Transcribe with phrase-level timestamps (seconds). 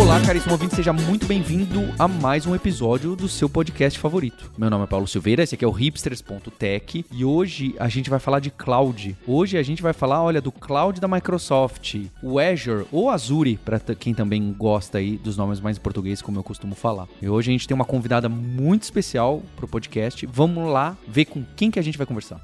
[0.00, 4.50] Olá, caríssimo ouvinte, seja muito bem-vindo a mais um episódio do seu podcast favorito.
[4.56, 8.20] Meu nome é Paulo Silveira, esse aqui é o hipsters.tech e hoje a gente vai
[8.20, 9.16] falar de cloud.
[9.26, 13.80] Hoje a gente vai falar, olha, do cloud da Microsoft, o Azure ou Azure, para
[13.80, 17.08] quem também gosta aí dos nomes mais em português, como eu costumo falar.
[17.20, 20.24] E hoje a gente tem uma convidada muito especial pro podcast.
[20.26, 22.40] Vamos lá ver com quem que a gente vai conversar.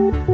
[0.00, 0.29] Música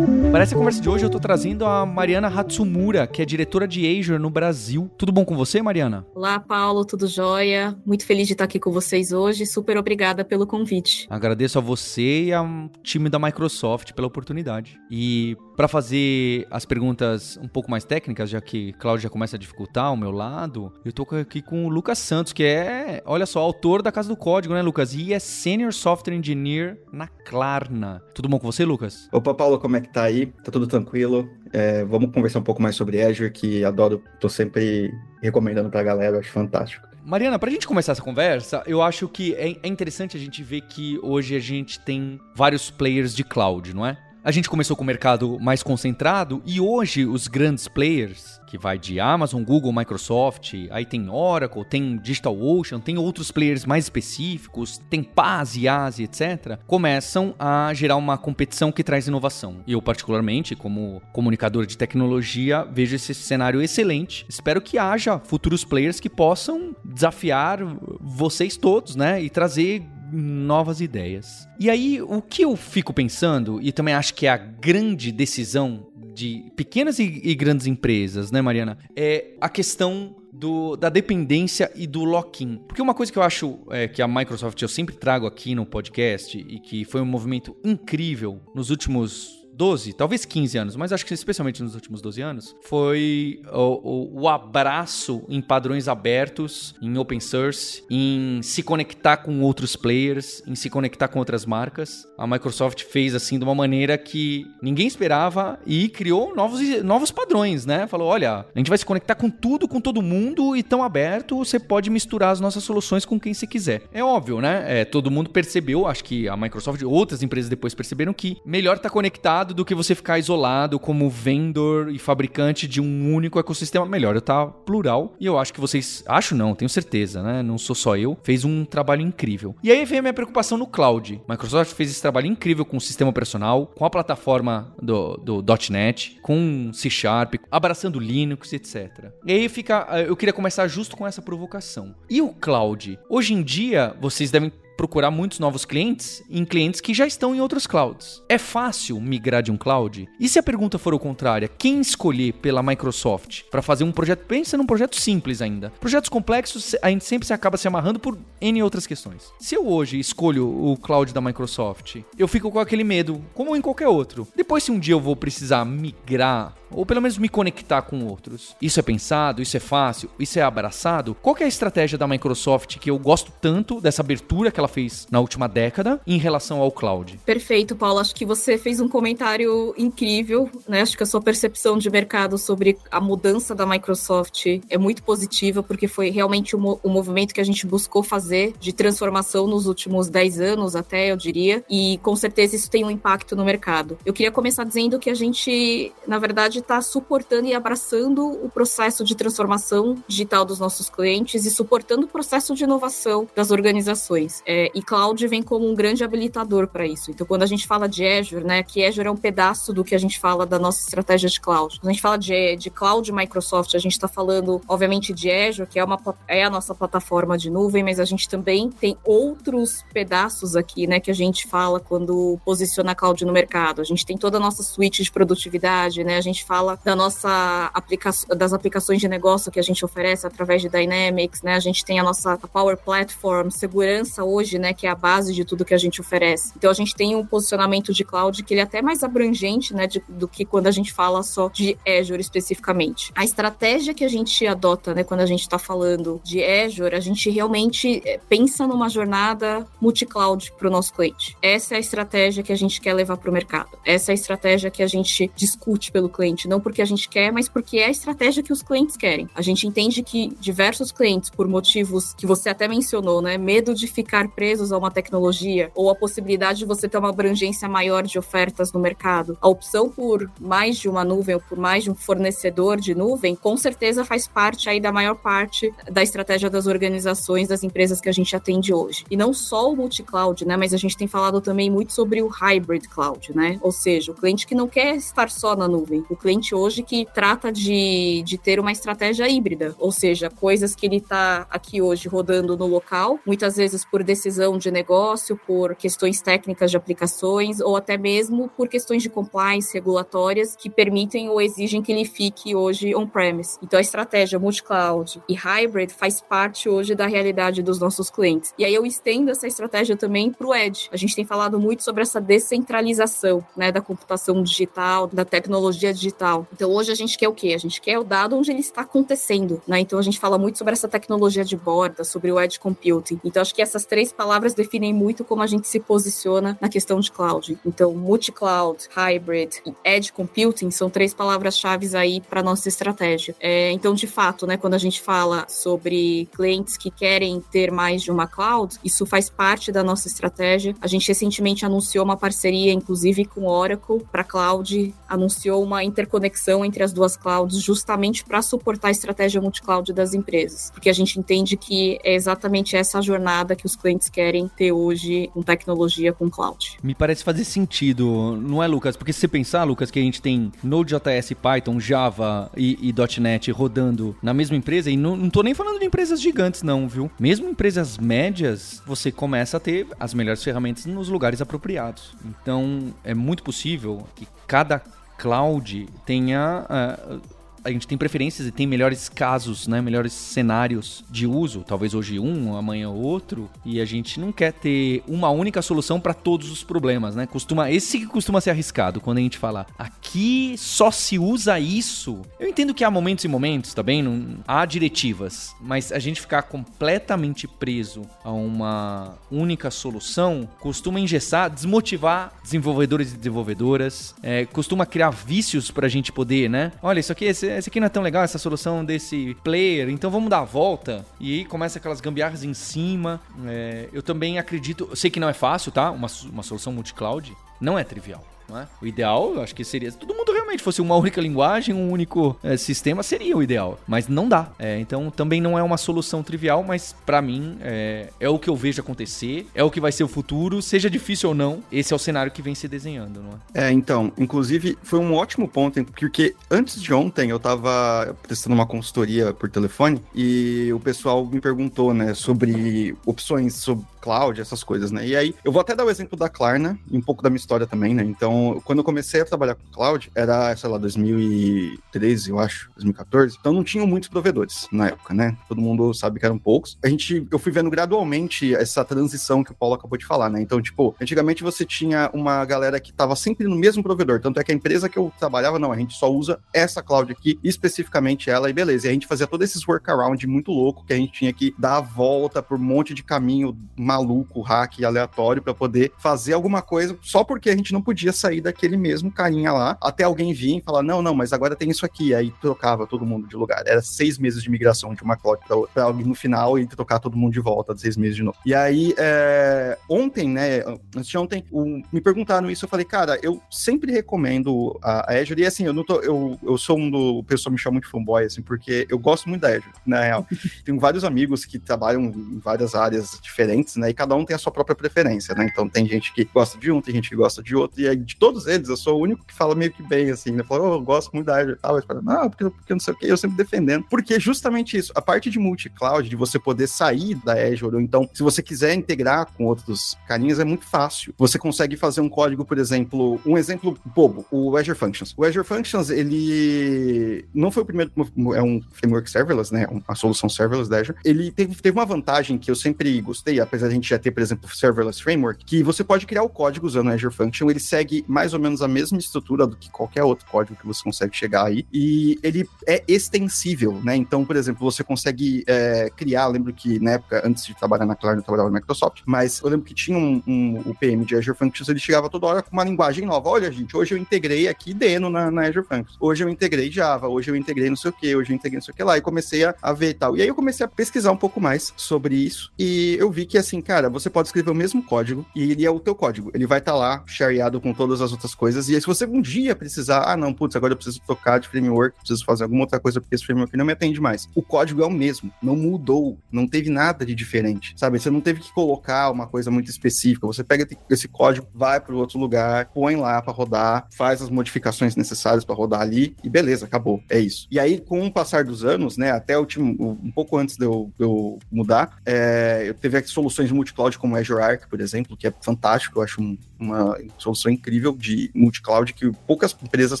[0.36, 3.88] Para essa conversa de hoje, eu tô trazendo a Mariana Hatsumura, que é diretora de
[3.88, 4.90] Azure no Brasil.
[4.98, 6.06] Tudo bom com você, Mariana?
[6.14, 7.74] Olá, Paulo, tudo jóia?
[7.86, 9.46] Muito feliz de estar aqui com vocês hoje.
[9.46, 11.06] Super obrigada pelo convite.
[11.08, 12.46] Agradeço a você e ao
[12.82, 14.78] time da Microsoft pela oportunidade.
[14.90, 19.38] E para fazer as perguntas um pouco mais técnicas, já que Cláudio já começa a
[19.38, 23.40] dificultar o meu lado, eu tô aqui com o Lucas Santos, que é, olha só,
[23.40, 24.94] autor da Casa do Código, né, Lucas?
[24.94, 28.02] E é Senior Software Engineer na Klarna.
[28.14, 29.08] Tudo bom com você, Lucas?
[29.10, 30.26] Opa, Paulo, como é que tá aí?
[30.26, 31.28] Tá tudo tranquilo?
[31.52, 34.92] É, vamos conversar um pouco mais sobre Azure, que adoro, tô sempre
[35.22, 36.86] recomendando pra galera, acho fantástico.
[37.02, 40.62] Mariana, pra gente começar essa conversa, eu acho que é, é interessante a gente ver
[40.62, 43.96] que hoje a gente tem vários players de cloud, não é?
[44.26, 48.76] A gente começou com o mercado mais concentrado e hoje os grandes players, que vai
[48.76, 55.00] de Amazon, Google, Microsoft, aí tem Oracle, tem DigitalOcean, tem outros players mais específicos, tem
[55.00, 59.62] Paz, IaaS, etc., começam a gerar uma competição que traz inovação.
[59.64, 64.26] Eu, particularmente, como comunicador de tecnologia, vejo esse cenário excelente.
[64.28, 67.60] Espero que haja futuros players que possam desafiar
[68.00, 71.48] vocês todos, né, e trazer novas ideias.
[71.58, 75.86] E aí, o que eu fico pensando, e também acho que é a grande decisão
[76.14, 78.78] de pequenas e, e grandes empresas, né, Mariana?
[78.96, 82.58] É a questão do, da dependência e do lock-in.
[82.66, 85.64] Porque uma coisa que eu acho é, que a Microsoft eu sempre trago aqui no
[85.64, 91.06] podcast e que foi um movimento incrível nos últimos 12, talvez 15 anos, mas acho
[91.06, 96.98] que especialmente nos últimos 12 anos, foi o, o, o, abraço em padrões abertos, em
[96.98, 102.06] open source, em se conectar com outros players, em se conectar com outras marcas.
[102.18, 107.64] A Microsoft fez assim de uma maneira que ninguém esperava e criou novos, novos padrões,
[107.64, 107.86] né?
[107.86, 111.38] Falou: olha, a gente vai se conectar com tudo, com todo mundo e tão aberto,
[111.38, 113.84] você pode misturar as nossas soluções com quem você quiser.
[113.92, 114.64] É óbvio, né?
[114.80, 118.76] É, todo mundo percebeu, acho que a Microsoft e outras empresas depois perceberam que melhor
[118.76, 123.38] estar tá conectado do que você ficar isolado como vendedor e fabricante de um único
[123.38, 123.86] ecossistema.
[123.86, 125.14] Melhor eu tá plural.
[125.18, 126.04] E eu acho que vocês.
[126.06, 127.42] Acho não, tenho certeza, né?
[127.42, 128.18] Não sou só eu.
[128.22, 129.54] Fez um trabalho incrível.
[129.62, 131.20] E aí vem a minha preocupação no cloud.
[131.28, 136.18] Microsoft fez esse trabalho incrível com o sistema operacional, com a plataforma do, do .NET,
[136.22, 139.12] com C Sharp, abraçando Linux, etc.
[139.24, 139.86] E aí fica.
[140.06, 141.94] Eu queria começar justo com essa provocação.
[142.08, 142.98] E o cloud?
[143.08, 147.40] Hoje em dia, vocês devem procurar muitos novos clientes em clientes que já estão em
[147.40, 148.22] outros clouds.
[148.28, 150.08] É fácil migrar de um cloud?
[150.20, 154.26] E se a pergunta for o contrária, quem escolher pela Microsoft para fazer um projeto?
[154.26, 155.70] Pensa num projeto simples ainda.
[155.80, 159.32] Projetos complexos a gente sempre se acaba se amarrando por N outras questões.
[159.38, 163.60] Se eu hoje escolho o cloud da Microsoft, eu fico com aquele medo, como em
[163.60, 164.26] qualquer outro.
[164.36, 168.56] Depois, se um dia eu vou precisar migrar ou pelo menos me conectar com outros.
[168.60, 171.14] Isso é pensado, isso é fácil, isso é abraçado.
[171.14, 175.06] Qual é a estratégia da Microsoft que eu gosto tanto dessa abertura que ela fez
[175.10, 177.18] na última década em relação ao cloud?
[177.24, 177.98] Perfeito, Paulo.
[177.98, 180.82] Acho que você fez um comentário incrível, né?
[180.82, 185.62] Acho que a sua percepção de mercado sobre a mudança da Microsoft é muito positiva,
[185.62, 190.08] porque foi realmente o, o movimento que a gente buscou fazer de transformação nos últimos
[190.08, 193.98] 10 anos, até eu diria, e com certeza isso tem um impacto no mercado.
[194.04, 198.26] Eu queria começar dizendo que a gente, na verdade, pode estar tá suportando e abraçando
[198.26, 203.50] o processo de transformação digital dos nossos clientes e suportando o processo de inovação das
[203.50, 204.42] organizações.
[204.46, 207.10] É, e cloud vem como um grande habilitador para isso.
[207.10, 209.94] Então, quando a gente fala de Azure, né, que Azure é um pedaço do que
[209.94, 211.78] a gente fala da nossa estratégia de cloud.
[211.80, 215.68] Quando a gente fala de, de cloud Microsoft, a gente está falando, obviamente, de Azure,
[215.68, 219.84] que é, uma, é a nossa plataforma de nuvem, mas a gente também tem outros
[219.92, 223.80] pedaços aqui, né, que a gente fala quando posiciona a cloud no mercado.
[223.80, 227.70] A gente tem toda a nossa suite de produtividade, né, a gente fala da nossa
[227.74, 231.54] aplicação, das aplicações de negócio que a gente oferece através de Dynamics, né?
[231.54, 234.72] A gente tem a nossa Power Platform, segurança hoje, né?
[234.72, 236.52] Que é a base de tudo que a gente oferece.
[236.56, 239.86] Então a gente tem um posicionamento de cloud que ele é até mais abrangente, né?
[239.86, 243.12] De, do que quando a gente fala só de Azure especificamente.
[243.14, 245.02] A estratégia que a gente adota, né?
[245.02, 250.52] Quando a gente está falando de Azure, a gente realmente é, pensa numa jornada multi-cloud
[250.58, 251.36] para o nosso cliente.
[251.42, 253.70] Essa é a estratégia que a gente quer levar para o mercado.
[253.84, 257.08] Essa é a estratégia que a gente discute pelo cliente realmente não porque a gente
[257.08, 259.28] quer, mas porque é a estratégia que os clientes querem.
[259.34, 263.86] A gente entende que diversos clientes, por motivos que você até mencionou, né, medo de
[263.86, 268.18] ficar presos a uma tecnologia ou a possibilidade de você ter uma abrangência maior de
[268.18, 271.94] ofertas no mercado, a opção por mais de uma nuvem ou por mais de um
[271.94, 277.48] fornecedor de nuvem, com certeza faz parte aí da maior parte da estratégia das organizações,
[277.48, 279.04] das empresas que a gente atende hoje.
[279.10, 282.28] E não só o multi-cloud, né, mas a gente tem falado também muito sobre o
[282.28, 283.58] hybrid cloud, né?
[283.62, 287.06] Ou seja, o cliente que não quer estar só na nuvem, o cliente hoje que
[287.14, 292.08] trata de, de ter uma estratégia híbrida, ou seja, coisas que ele está aqui hoje
[292.08, 297.76] rodando no local, muitas vezes por decisão de negócio, por questões técnicas de aplicações ou
[297.76, 302.92] até mesmo por questões de compliance regulatórias que permitem ou exigem que ele fique hoje
[302.92, 303.56] on-premise.
[303.62, 308.52] Então a estratégia multi-cloud e hybrid faz parte hoje da realidade dos nossos clientes.
[308.58, 310.88] E aí eu estendo essa estratégia também para o Edge.
[310.90, 316.15] A gente tem falado muito sobre essa descentralização né, da computação digital, da tecnologia digital.
[316.52, 317.52] Então hoje a gente quer o quê?
[317.54, 319.60] A gente quer o dado onde ele está acontecendo.
[319.66, 319.80] Né?
[319.80, 323.20] Então a gente fala muito sobre essa tecnologia de borda, sobre o Edge Computing.
[323.24, 327.00] Então acho que essas três palavras definem muito como a gente se posiciona na questão
[327.00, 327.58] de cloud.
[327.64, 333.34] Então multi-cloud, hybrid e Edge Computing são três palavras-chave aí para nossa estratégia.
[333.40, 338.02] É, então de fato, né, quando a gente fala sobre clientes que querem ter mais
[338.02, 340.74] de uma cloud, isso faz parte da nossa estratégia.
[340.80, 346.82] A gente recentemente anunciou uma parceria, inclusive, com Oracle para cloud, anunciou uma interconexão entre
[346.82, 351.56] as duas clouds, justamente para suportar a estratégia multi-cloud das empresas, porque a gente entende
[351.56, 356.78] que é exatamente essa jornada que os clientes querem ter hoje com tecnologia com cloud.
[356.82, 358.96] Me parece fazer sentido, não é, Lucas?
[358.96, 363.50] Porque se você pensar, Lucas, que a gente tem Node.js, Python, Java e, e .NET
[363.50, 367.10] rodando na mesma empresa, e não, não tô nem falando de empresas gigantes, não, viu?
[367.18, 372.14] Mesmo empresas médias, você começa a ter as melhores ferramentas nos lugares apropriados.
[372.24, 374.82] Então, é muito possível que cada
[375.18, 377.20] cloud tenha uh,
[377.66, 379.80] a gente tem preferências e tem melhores casos, né?
[379.80, 381.64] Melhores cenários de uso.
[381.66, 383.50] Talvez hoje um, amanhã outro.
[383.64, 387.26] E a gente não quer ter uma única solução para todos os problemas, né?
[387.26, 392.22] Costuma, esse que costuma ser arriscado quando a gente fala aqui só se usa isso.
[392.38, 393.82] Eu entendo que há momentos e momentos, tá?
[393.82, 401.50] Não, há diretivas, mas a gente ficar completamente preso a uma única solução costuma engessar,
[401.50, 406.72] desmotivar desenvolvedores e desenvolvedoras, é, costuma criar vícios para a gente poder, né?
[406.82, 410.10] Olha, isso aqui, esse, esse aqui não é tão legal, essa solução desse player, então
[410.10, 411.04] vamos dar a volta.
[411.18, 413.20] E aí começa aquelas gambiarras em cima.
[413.46, 415.90] É, eu também acredito, eu sei que não é fácil, tá?
[415.90, 418.22] Uma, uma solução multi-cloud não é trivial.
[418.54, 418.66] É?
[418.80, 421.90] O ideal, eu acho que seria se todo mundo realmente fosse uma única linguagem, um
[421.90, 423.78] único é, sistema, seria o ideal.
[423.86, 424.50] Mas não dá.
[424.58, 428.48] É, então também não é uma solução trivial, mas para mim é, é, o que
[428.48, 431.92] eu vejo acontecer, é o que vai ser o futuro, seja difícil ou não, esse
[431.92, 433.68] é o cenário que vem se desenhando, não é?
[433.68, 438.66] É, então, inclusive foi um ótimo ponto, porque antes de ontem eu tava prestando uma
[438.66, 444.92] consultoria por telefone e o pessoal me perguntou, né, sobre opções sobre cloud, essas coisas,
[444.92, 445.04] né?
[445.04, 447.38] E aí, eu vou até dar o exemplo da Klarna, e um pouco da minha
[447.38, 448.04] história também, né?
[448.04, 453.36] Então, quando eu comecei a trabalhar com cloud, era, sei lá, 2013, eu acho, 2014.
[453.38, 455.36] Então, não tinham muitos provedores na época, né?
[455.48, 456.78] Todo mundo sabe que eram poucos.
[456.82, 460.40] A gente, eu fui vendo gradualmente essa transição que o Paulo acabou de falar, né?
[460.40, 464.20] Então, tipo, antigamente você tinha uma galera que tava sempre no mesmo provedor.
[464.20, 467.12] Tanto é que a empresa que eu trabalhava, não, a gente só usa essa cloud
[467.12, 468.86] aqui, especificamente ela, e beleza.
[468.86, 471.76] E a gente fazia todos esses workaround muito louco que a gente tinha que dar
[471.76, 476.96] a volta por um monte de caminho maluco, hack aleatório para poder fazer alguma coisa
[477.02, 480.62] só porque a gente não podia sair daquele mesmo carinha lá até alguém vir e
[480.62, 482.14] falar: não, não, mas agora tem isso aqui.
[482.14, 483.62] Aí trocava todo mundo de lugar.
[483.66, 487.16] Era seis meses de migração de uma cloud para outra, no final e trocar todo
[487.16, 488.36] mundo de volta, de seis meses de novo.
[488.44, 489.78] E aí, é...
[489.88, 490.62] ontem, né,
[490.94, 491.80] antes de ontem, o...
[491.92, 492.64] me perguntaram isso.
[492.64, 495.42] Eu falei, cara, eu sempre recomendo a Azure.
[495.42, 497.18] E assim, eu não tô, eu, eu sou um do.
[497.18, 500.26] O pessoal me chama muito fanboy, assim, porque eu gosto muito da Azure, na real.
[500.64, 503.86] Tenho vários amigos que trabalham em várias áreas diferentes, né?
[503.86, 503.90] né?
[503.90, 505.48] E cada um tem a sua própria preferência, né?
[505.50, 507.96] Então tem gente que gosta de um, tem gente que gosta de outro, e aí
[507.96, 510.42] de todos eles eu sou o único que fala meio que bem, assim, né?
[510.42, 512.80] Fala, oh, eu gosto muito da Azure e tal, mas fala, não, porque, porque não
[512.80, 513.84] sei o que, eu sempre defendendo.
[513.88, 517.80] Porque é justamente isso, a parte de multi-cloud, de você poder sair da Azure, ou
[517.80, 521.14] então, se você quiser integrar com outros carinhas, é muito fácil.
[521.18, 525.14] Você consegue fazer um código, por exemplo, um exemplo bobo, o Azure Functions.
[525.16, 527.92] O Azure Functions, ele não foi o primeiro,
[528.34, 529.66] é um framework serverless, né?
[529.66, 530.98] Uma solução serverless da Azure.
[531.04, 534.22] Ele teve, teve uma vantagem que eu sempre gostei, apesar de gente já ter, por
[534.22, 538.04] exemplo, Serverless Framework, que você pode criar o código usando o Azure Function, ele segue
[538.06, 541.46] mais ou menos a mesma estrutura do que qualquer outro código que você consegue chegar
[541.46, 541.66] aí.
[541.72, 543.96] E ele é extensível, né?
[543.96, 547.94] Então, por exemplo, você consegue é, criar, lembro que na época, antes de trabalhar na
[547.94, 551.16] Klarna, eu trabalhava na Microsoft, mas eu lembro que tinha um, um, o PM de
[551.16, 553.28] Azure Functions, ele chegava toda hora com uma linguagem nova.
[553.28, 555.96] Olha, gente, hoje eu integrei aqui Deno na, na Azure Functions.
[556.00, 558.64] Hoje eu integrei Java, hoje eu integrei não sei o que, hoje eu integrei não
[558.64, 558.96] sei o que lá.
[558.96, 560.16] E comecei a, a ver e tal.
[560.16, 562.52] E aí eu comecei a pesquisar um pouco mais sobre isso.
[562.58, 565.70] E eu vi que, assim, cara, você pode escrever o mesmo código e ele é
[565.70, 566.30] o teu código.
[566.34, 568.68] Ele vai estar tá lá, shareado com todas as outras coisas.
[568.68, 571.48] E aí, se você um dia precisar, ah, não, putz, agora eu preciso tocar de
[571.48, 574.28] framework, preciso fazer alguma outra coisa porque esse framework não me atende mais.
[574.34, 577.98] O código é o mesmo, não mudou, não teve nada de diferente, sabe?
[577.98, 580.26] Você não teve que colocar uma coisa muito específica.
[580.26, 584.96] Você pega esse código, vai para outro lugar, põe lá para rodar, faz as modificações
[584.96, 587.02] necessárias para rodar ali e beleza, acabou.
[587.08, 587.46] É isso.
[587.50, 590.64] E aí, com o passar dos anos, né, até o último, um pouco antes de
[590.64, 595.16] eu, de eu mudar, é, eu teve aqui soluções multicloud como Azure Arc, por exemplo,
[595.16, 600.00] que é fantástico, eu acho um, uma solução incrível de multicloud que poucas empresas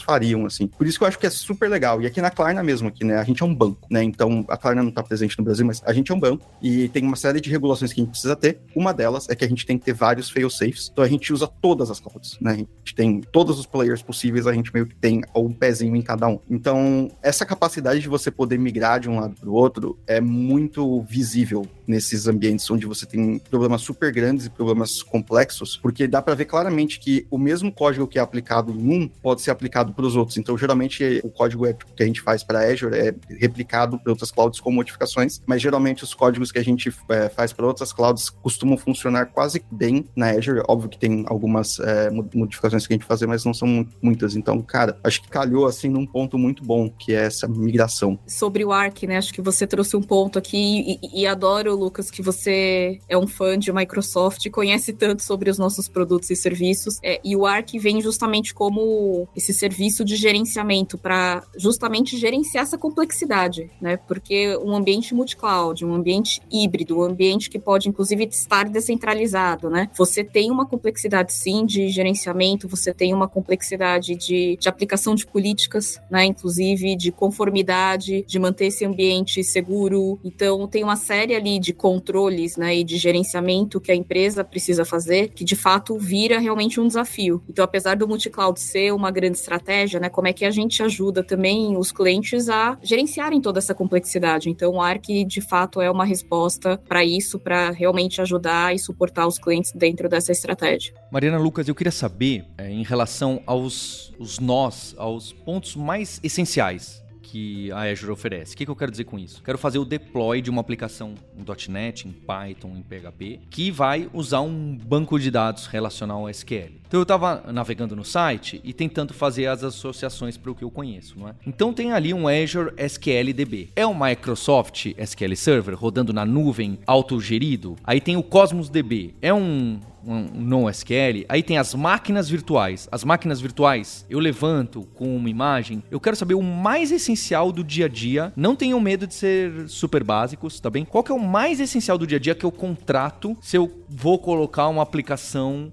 [0.00, 0.66] fariam, assim.
[0.66, 2.00] Por isso que eu acho que é super legal.
[2.00, 4.56] E aqui na Klarna mesmo, aqui, né, a gente é um banco, né, então a
[4.56, 7.16] Klarna não está presente no Brasil, mas a gente é um banco e tem uma
[7.16, 8.60] série de regulações que a gente precisa ter.
[8.74, 11.46] Uma delas é que a gente tem que ter vários fail-safes, então a gente usa
[11.46, 14.94] todas as clouds, né, a gente tem todos os players possíveis, a gente meio que
[14.94, 16.38] tem um pezinho em cada um.
[16.48, 21.02] Então, essa capacidade de você poder migrar de um lado para o outro é muito
[21.02, 26.34] visível nesses ambientes onde você tem problemas super grandes e problemas complexos, porque dá para
[26.34, 30.04] ver claramente que o mesmo código que é aplicado em um pode ser aplicado para
[30.04, 30.36] os outros.
[30.36, 34.30] Então, geralmente, o código é, que a gente faz para Azure é replicado para outras
[34.30, 38.30] clouds com modificações, mas geralmente os códigos que a gente é, faz para outras clouds
[38.30, 40.62] costumam funcionar quase bem na Azure.
[40.68, 44.36] Óbvio que tem algumas é, modificações que a gente fazer, mas não são muitas.
[44.36, 48.18] Então, cara, acho que calhou assim num ponto muito bom, que é essa migração.
[48.26, 49.16] Sobre o Arc, né?
[49.16, 53.26] Acho que você trouxe um ponto aqui e, e adoro, Lucas, que você é um
[53.26, 56.98] fã de Microsoft conhece tanto sobre os nossos produtos e serviços.
[57.02, 62.78] É, e o Arc vem justamente como esse serviço de gerenciamento para justamente gerenciar essa
[62.78, 63.96] complexidade, né?
[63.96, 69.90] Porque um ambiente multi-cloud, um ambiente híbrido, um ambiente que pode inclusive estar descentralizado, né?
[69.96, 75.26] Você tem uma complexidade sim de gerenciamento, você tem uma complexidade de, de aplicação de
[75.26, 76.24] políticas, né?
[76.24, 80.18] Inclusive de conformidade, de manter esse ambiente seguro.
[80.24, 82.76] Então tem uma série ali de controles, né?
[82.76, 87.42] E de gerenciamento que a empresa precisa fazer, que de fato vira realmente um desafio.
[87.48, 90.08] Então, apesar do multi-cloud ser uma grande estratégia, né?
[90.08, 94.48] Como é que a gente ajuda também os clientes a gerenciarem toda essa complexidade?
[94.48, 99.26] Então, o Arc de fato é uma resposta para isso, para realmente ajudar e suportar
[99.26, 100.94] os clientes dentro dessa estratégia.
[101.10, 107.04] Mariana Lucas, eu queria saber é, em relação aos os nós, aos pontos mais essenciais
[107.36, 108.54] que a Azure oferece.
[108.54, 109.42] O que, que, eu quero dizer com isso?
[109.42, 114.08] Quero fazer o deploy de uma aplicação em .NET, em Python, em PHP, que vai
[114.14, 116.80] usar um banco de dados relacional ao SQL.
[116.96, 120.70] Então eu estava navegando no site e tentando fazer as associações para o que eu
[120.70, 121.34] conheço, não é?
[121.46, 123.68] Então tem ali um Azure SQL DB.
[123.76, 127.76] É um Microsoft SQL Server rodando na nuvem autogerido.
[127.84, 129.14] Aí tem o Cosmos DB.
[129.20, 132.88] É um um NoSQL, aí tem as máquinas virtuais.
[132.92, 135.82] As máquinas virtuais eu levanto com uma imagem.
[135.90, 138.32] Eu quero saber o mais essencial do dia a dia.
[138.36, 140.84] Não tenham medo de ser super básicos, tá bem?
[140.84, 143.84] Qual que é o mais essencial do dia a dia que eu contrato se eu
[143.88, 145.72] vou colocar uma aplicação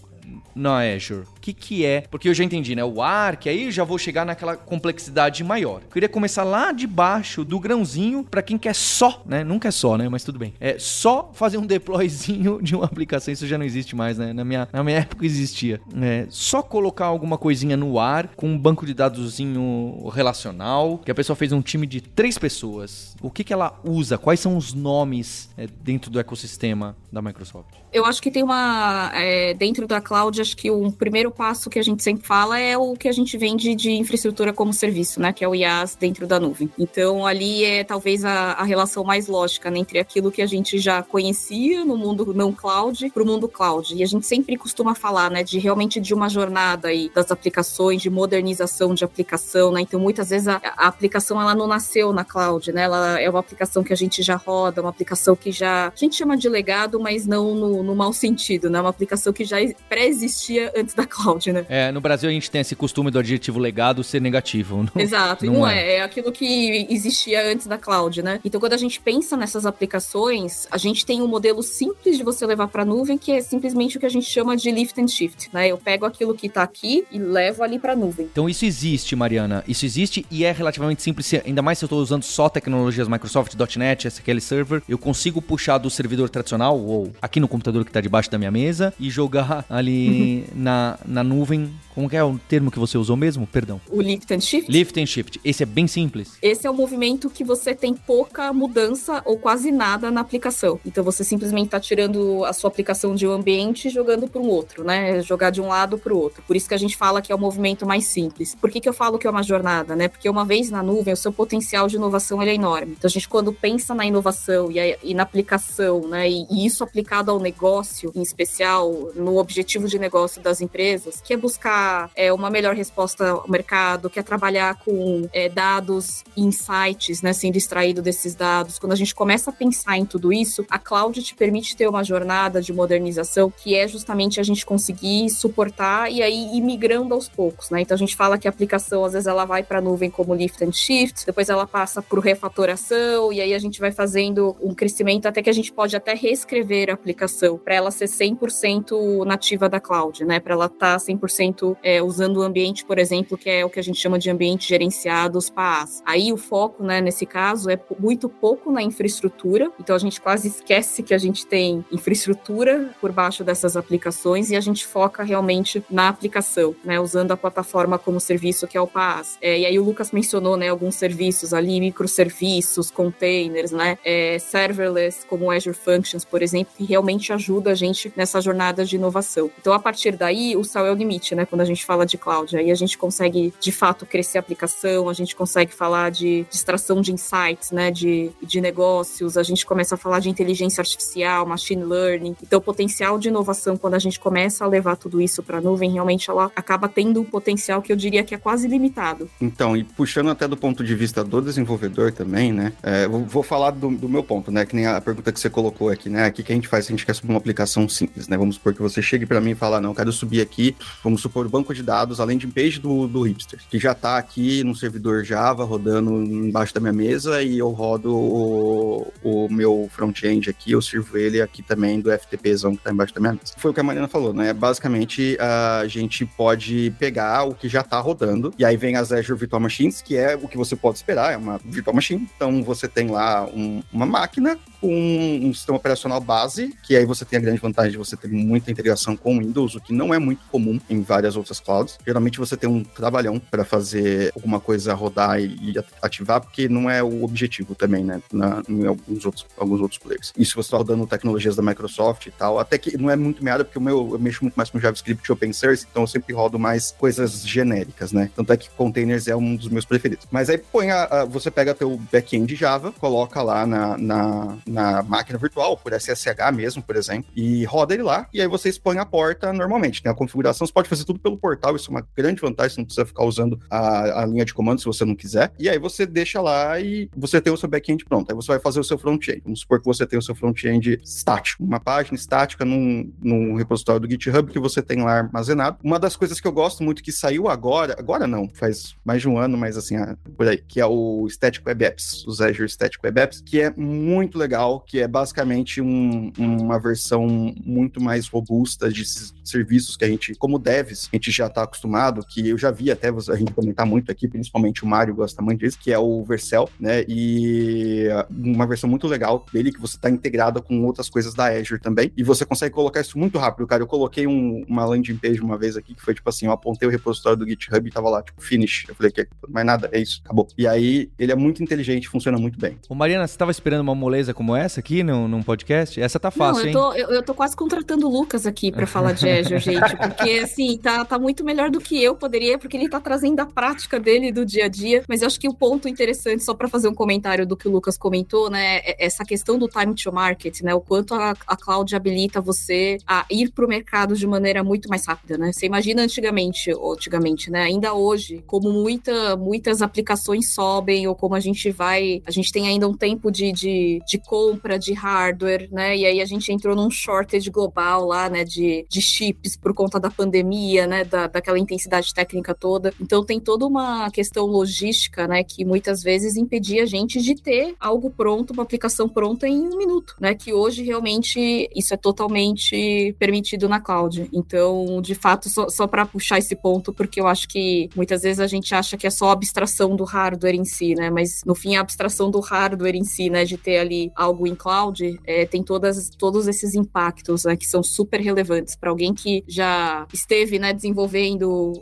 [0.56, 1.26] na Azure?
[1.44, 2.06] Que, que é?
[2.10, 2.86] Porque eu já entendi, né?
[2.86, 5.82] O Arc, aí já vou chegar naquela complexidade maior.
[5.84, 9.44] Eu queria começar lá de baixo, do grãozinho, para quem quer só, né?
[9.44, 10.08] Nunca é só, né?
[10.08, 10.54] Mas tudo bem.
[10.58, 13.34] É só fazer um deployzinho de uma aplicação.
[13.34, 14.32] Isso já não existe mais, né?
[14.32, 15.82] Na minha, na minha época existia.
[16.02, 21.16] É, só colocar alguma coisinha no ar com um banco de dadosinho relacional, que a
[21.16, 23.18] pessoa fez um time de três pessoas.
[23.22, 24.18] O que, que ela usa?
[24.18, 27.84] Quais são os nomes é, dentro do ecossistema da Microsoft?
[27.92, 29.12] Eu acho que tem uma.
[29.14, 32.78] É, dentro da cloud, acho que um primeiro passo que a gente sempre fala é
[32.78, 35.34] o que a gente vende de infraestrutura como serviço, né?
[35.34, 36.70] Que é o IaaS dentro da nuvem.
[36.78, 40.78] Então, ali é talvez a, a relação mais lógica né, entre aquilo que a gente
[40.80, 43.96] já conhecia no mundo não cloud para o mundo cloud.
[43.96, 45.44] E a gente sempre costuma falar, né?
[45.44, 49.82] De realmente de uma jornada aí das aplicações, de modernização de aplicação, né?
[49.82, 52.84] Então, muitas vezes a, a aplicação ela não nasceu na cloud, né?
[52.84, 55.88] Ela é uma aplicação que a gente já roda, uma aplicação que já.
[55.88, 58.80] A gente chama de legado, mas não no no, mau sentido, né?
[58.80, 59.58] Uma aplicação que já
[59.90, 61.66] pré-existia antes da cloud, né?
[61.70, 64.84] É, no Brasil a gente tem esse costume do adjetivo legado ser negativo.
[64.84, 65.80] Não, Exato, não, não é.
[65.80, 65.94] é.
[65.94, 68.40] É aquilo que existia antes da cloud, né?
[68.44, 72.46] Então, quando a gente pensa nessas aplicações, a gente tem um modelo simples de você
[72.46, 75.50] levar para nuvem, que é simplesmente o que a gente chama de lift and shift,
[75.54, 75.68] né?
[75.68, 78.28] Eu pego aquilo que tá aqui e levo ali para nuvem.
[78.32, 79.64] Então, isso existe, Mariana.
[79.68, 83.54] Isso existe e é relativamente simples, ainda mais se eu estou usando só tecnologias Microsoft,
[83.78, 87.90] .NET, SQL Server, eu consigo puxar do servidor tradicional ou aqui no computador computador que
[87.90, 92.72] está debaixo da minha mesa e jogar ali na, na nuvem como é o termo
[92.72, 93.46] que você usou mesmo?
[93.46, 93.80] Perdão.
[93.90, 94.72] O lift and shift?
[94.72, 95.40] Lift and shift.
[95.46, 96.38] Esse é bem simples.
[96.42, 100.80] Esse é um movimento que você tem pouca mudança ou quase nada na aplicação.
[100.86, 104.48] Então você simplesmente está tirando a sua aplicação de um ambiente e jogando para um
[104.48, 105.22] outro, né?
[105.22, 106.44] Jogar de um lado para o outro.
[106.48, 108.56] Por isso que a gente fala que é o movimento mais simples.
[108.56, 110.08] Por que, que eu falo que é uma jornada, né?
[110.08, 112.96] Porque uma vez na nuvem, o seu potencial de inovação é enorme.
[112.98, 116.28] Então a gente, quando pensa na inovação e, a, e na aplicação, né?
[116.28, 121.34] E, e isso aplicado ao negócio, em especial, no objetivo de negócio das empresas, que
[121.34, 127.34] é buscar é, uma melhor resposta ao mercado, quer trabalhar com é, dados, insights, né,
[127.34, 128.80] sendo extraído desses dados.
[128.80, 132.04] Quando a gente começa a pensar em tudo isso, a cloud te permite ter uma
[132.04, 137.28] jornada de modernização que é justamente a gente conseguir suportar e aí ir migrando aos
[137.28, 137.82] poucos, né?
[137.82, 140.34] Então a gente fala que a aplicação às vezes ela vai para a nuvem como
[140.34, 144.74] lift and shift, depois ela passa por refatoração e aí a gente vai fazendo um
[144.74, 149.70] crescimento até que a gente pode até reescrever a aplicação para ela ser 100% nativa
[149.70, 150.40] da cloud, né?
[150.40, 153.80] Para ela estar tá 100% é, usando o ambiente, por exemplo, que é o que
[153.80, 156.02] a gente chama de ambiente gerenciado, os PaaS.
[156.06, 160.48] Aí o foco, né, nesse caso, é muito pouco na infraestrutura, então a gente quase
[160.48, 165.84] esquece que a gente tem infraestrutura por baixo dessas aplicações e a gente foca realmente
[165.90, 169.38] na aplicação, né, usando a plataforma como serviço que é o PaaS.
[169.42, 175.26] É, e aí o Lucas mencionou, né, alguns serviços ali, microserviços, containers, né, é, serverless,
[175.26, 179.50] como Azure Functions, por exemplo, que realmente ajuda a gente nessa jornada de inovação.
[179.60, 182.56] Então, a partir daí, o é o limite, né, quando a gente fala de cloud.
[182.56, 187.02] Aí a gente consegue, de fato, crescer a aplicação, a gente consegue falar de, extração
[187.02, 191.84] de insights, né, de, de negócios, a gente começa a falar de inteligência artificial, machine
[191.84, 192.36] learning.
[192.42, 195.62] Então, o potencial de inovação, quando a gente começa a levar tudo isso para a
[195.62, 199.30] nuvem, realmente ela acaba tendo um potencial que eu diria que é quase limitado.
[199.42, 203.72] Então, e puxando até do ponto de vista do desenvolvedor também, né, é, vou, falar
[203.72, 206.32] do, do, meu ponto, né, que nem a pergunta que você colocou aqui, né, o
[206.32, 208.74] que a gente faz se a gente quer subir uma aplicação simples, né, vamos supor
[208.74, 210.73] que você chegue para mim e fala, não, quero subir aqui,
[211.04, 214.64] vamos supor, banco de dados, além de page do, do Hipster, que já está aqui
[214.64, 220.50] no servidor Java, rodando embaixo da minha mesa, e eu rodo o, o meu front-end
[220.50, 223.54] aqui, eu sirvo ele aqui também do FTPzão que está embaixo da minha mesa.
[223.58, 224.54] Foi o que a Mariana falou, né?
[224.54, 229.38] Basicamente, a gente pode pegar o que já está rodando, e aí vem as Azure
[229.38, 232.28] Virtual Machines, que é o que você pode esperar, é uma virtual machine.
[232.36, 237.24] Então, você tem lá um, uma máquina com um sistema operacional base, que aí você
[237.24, 240.14] tem a grande vantagem de você ter muita integração com o Windows, o que não
[240.14, 241.98] é muito comum em várias outras clouds.
[242.06, 246.88] Geralmente você tem um trabalhão para fazer alguma coisa rodar e, e, ativar, porque não
[246.88, 248.22] é o objetivo também, né?
[248.32, 250.32] Na, em alguns outros, alguns outros players.
[250.38, 253.66] Isso você está rodando tecnologias da Microsoft e tal, até que não é muito área,
[253.66, 256.34] porque o meu, eu mexo muito mais com JavaScript e open source, então eu sempre
[256.34, 258.30] rodo mais coisas genéricas, né?
[258.36, 260.28] Tanto é que containers é um dos meus preferidos.
[260.32, 265.04] Mas aí põe a, a você pega teu back-end Java, coloca lá na, na na
[265.04, 268.98] máquina virtual, por SSH mesmo, por exemplo, e roda ele lá, e aí você expõe
[268.98, 270.04] a porta normalmente.
[270.04, 270.14] Né?
[270.14, 272.86] a configuração, você pode fazer tudo pelo portal, isso é uma grande vantagem, você não
[272.86, 275.54] precisa ficar usando a, a linha de comando se você não quiser.
[275.60, 278.30] E aí você deixa lá e você tem o seu back-end pronto.
[278.30, 279.42] Aí você vai fazer o seu front-end.
[279.44, 284.02] Vamos supor que você tem o seu front-end estático, uma página estática num, num repositório
[284.02, 285.78] do GitHub que você tem lá armazenado.
[285.84, 289.30] Uma das coisas que eu gosto muito que saiu agora, agora não, faz mais de
[289.30, 292.70] um ano, mas assim, ah, por aí, que é o Static Web Apps, os Azure
[292.70, 297.28] Static Web Apps, que é muito legal que é basicamente um, uma versão
[297.64, 299.04] muito mais robusta de
[299.44, 302.92] serviços que a gente, como devs, a gente já está acostumado, que eu já vi
[302.92, 306.24] até a gente comentar muito aqui, principalmente o Mário gosta muito disso, que é o
[306.24, 307.04] Vercel, né?
[307.08, 311.80] E uma versão muito legal dele, que você está integrada com outras coisas da Azure
[311.80, 313.84] também, e você consegue colocar isso muito rápido, cara.
[313.84, 316.88] Eu coloquei um, uma landing page uma vez aqui, que foi tipo assim, eu apontei
[316.88, 318.86] o repositório do GitHub e tava lá, tipo, finish.
[318.88, 320.48] Eu falei que mais nada, é isso, acabou.
[320.58, 322.78] E aí, ele é muito inteligente, funciona muito bem.
[322.90, 326.00] Ô Mariana, você estava esperando uma moleza como essa aqui no, num podcast?
[326.02, 327.02] Essa tá fácil, Não, eu tô, hein?
[327.02, 330.78] Eu, eu tô quase contratando o Lucas aqui para falar de Azure, gente, porque assim,
[330.78, 334.32] tá, tá muito melhor do que eu poderia, porque ele tá trazendo a prática dele
[334.32, 335.04] do dia a dia.
[335.08, 337.72] Mas eu acho que o ponto interessante, só para fazer um comentário do que o
[337.72, 341.58] Lucas comentou, né, é essa questão do time to market, né, o quanto a, a
[341.58, 345.52] cloud habilita você a ir para o mercado de maneira muito mais rápida, né?
[345.52, 351.40] Você imagina antigamente, antigamente, né, ainda hoje, como muita, muitas aplicações sobem, ou como a
[351.40, 355.96] gente vai, a gente tem ainda um tempo de, de, de compra de hardware, né?
[355.98, 360.00] E aí a gente entrou num shortage global lá, né, de, de chips por conta
[360.00, 362.94] da pandemia, né, da, daquela intensidade técnica toda.
[363.02, 367.76] Então tem toda uma questão logística, né, que muitas vezes impedia a gente de ter
[367.80, 370.34] algo pronto, uma aplicação pronta em um minuto, né?
[370.34, 374.30] Que hoje realmente isso é totalmente permitido na cloud.
[374.32, 378.40] Então, de fato, só, só para puxar esse ponto, porque eu acho que muitas vezes
[378.40, 381.10] a gente acha que é só a abstração do hardware em si, né?
[381.10, 384.56] Mas no fim a abstração do hardware em si, né, de ter ali algo em
[384.56, 389.44] cloud, é, tem todas, todos esses impactos, né, que são super relevantes para alguém que
[389.48, 391.74] já esteve, né, desenvolvendo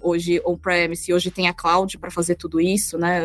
[0.00, 3.24] hoje on-premise, hoje tem a cloud para fazer tudo isso, né?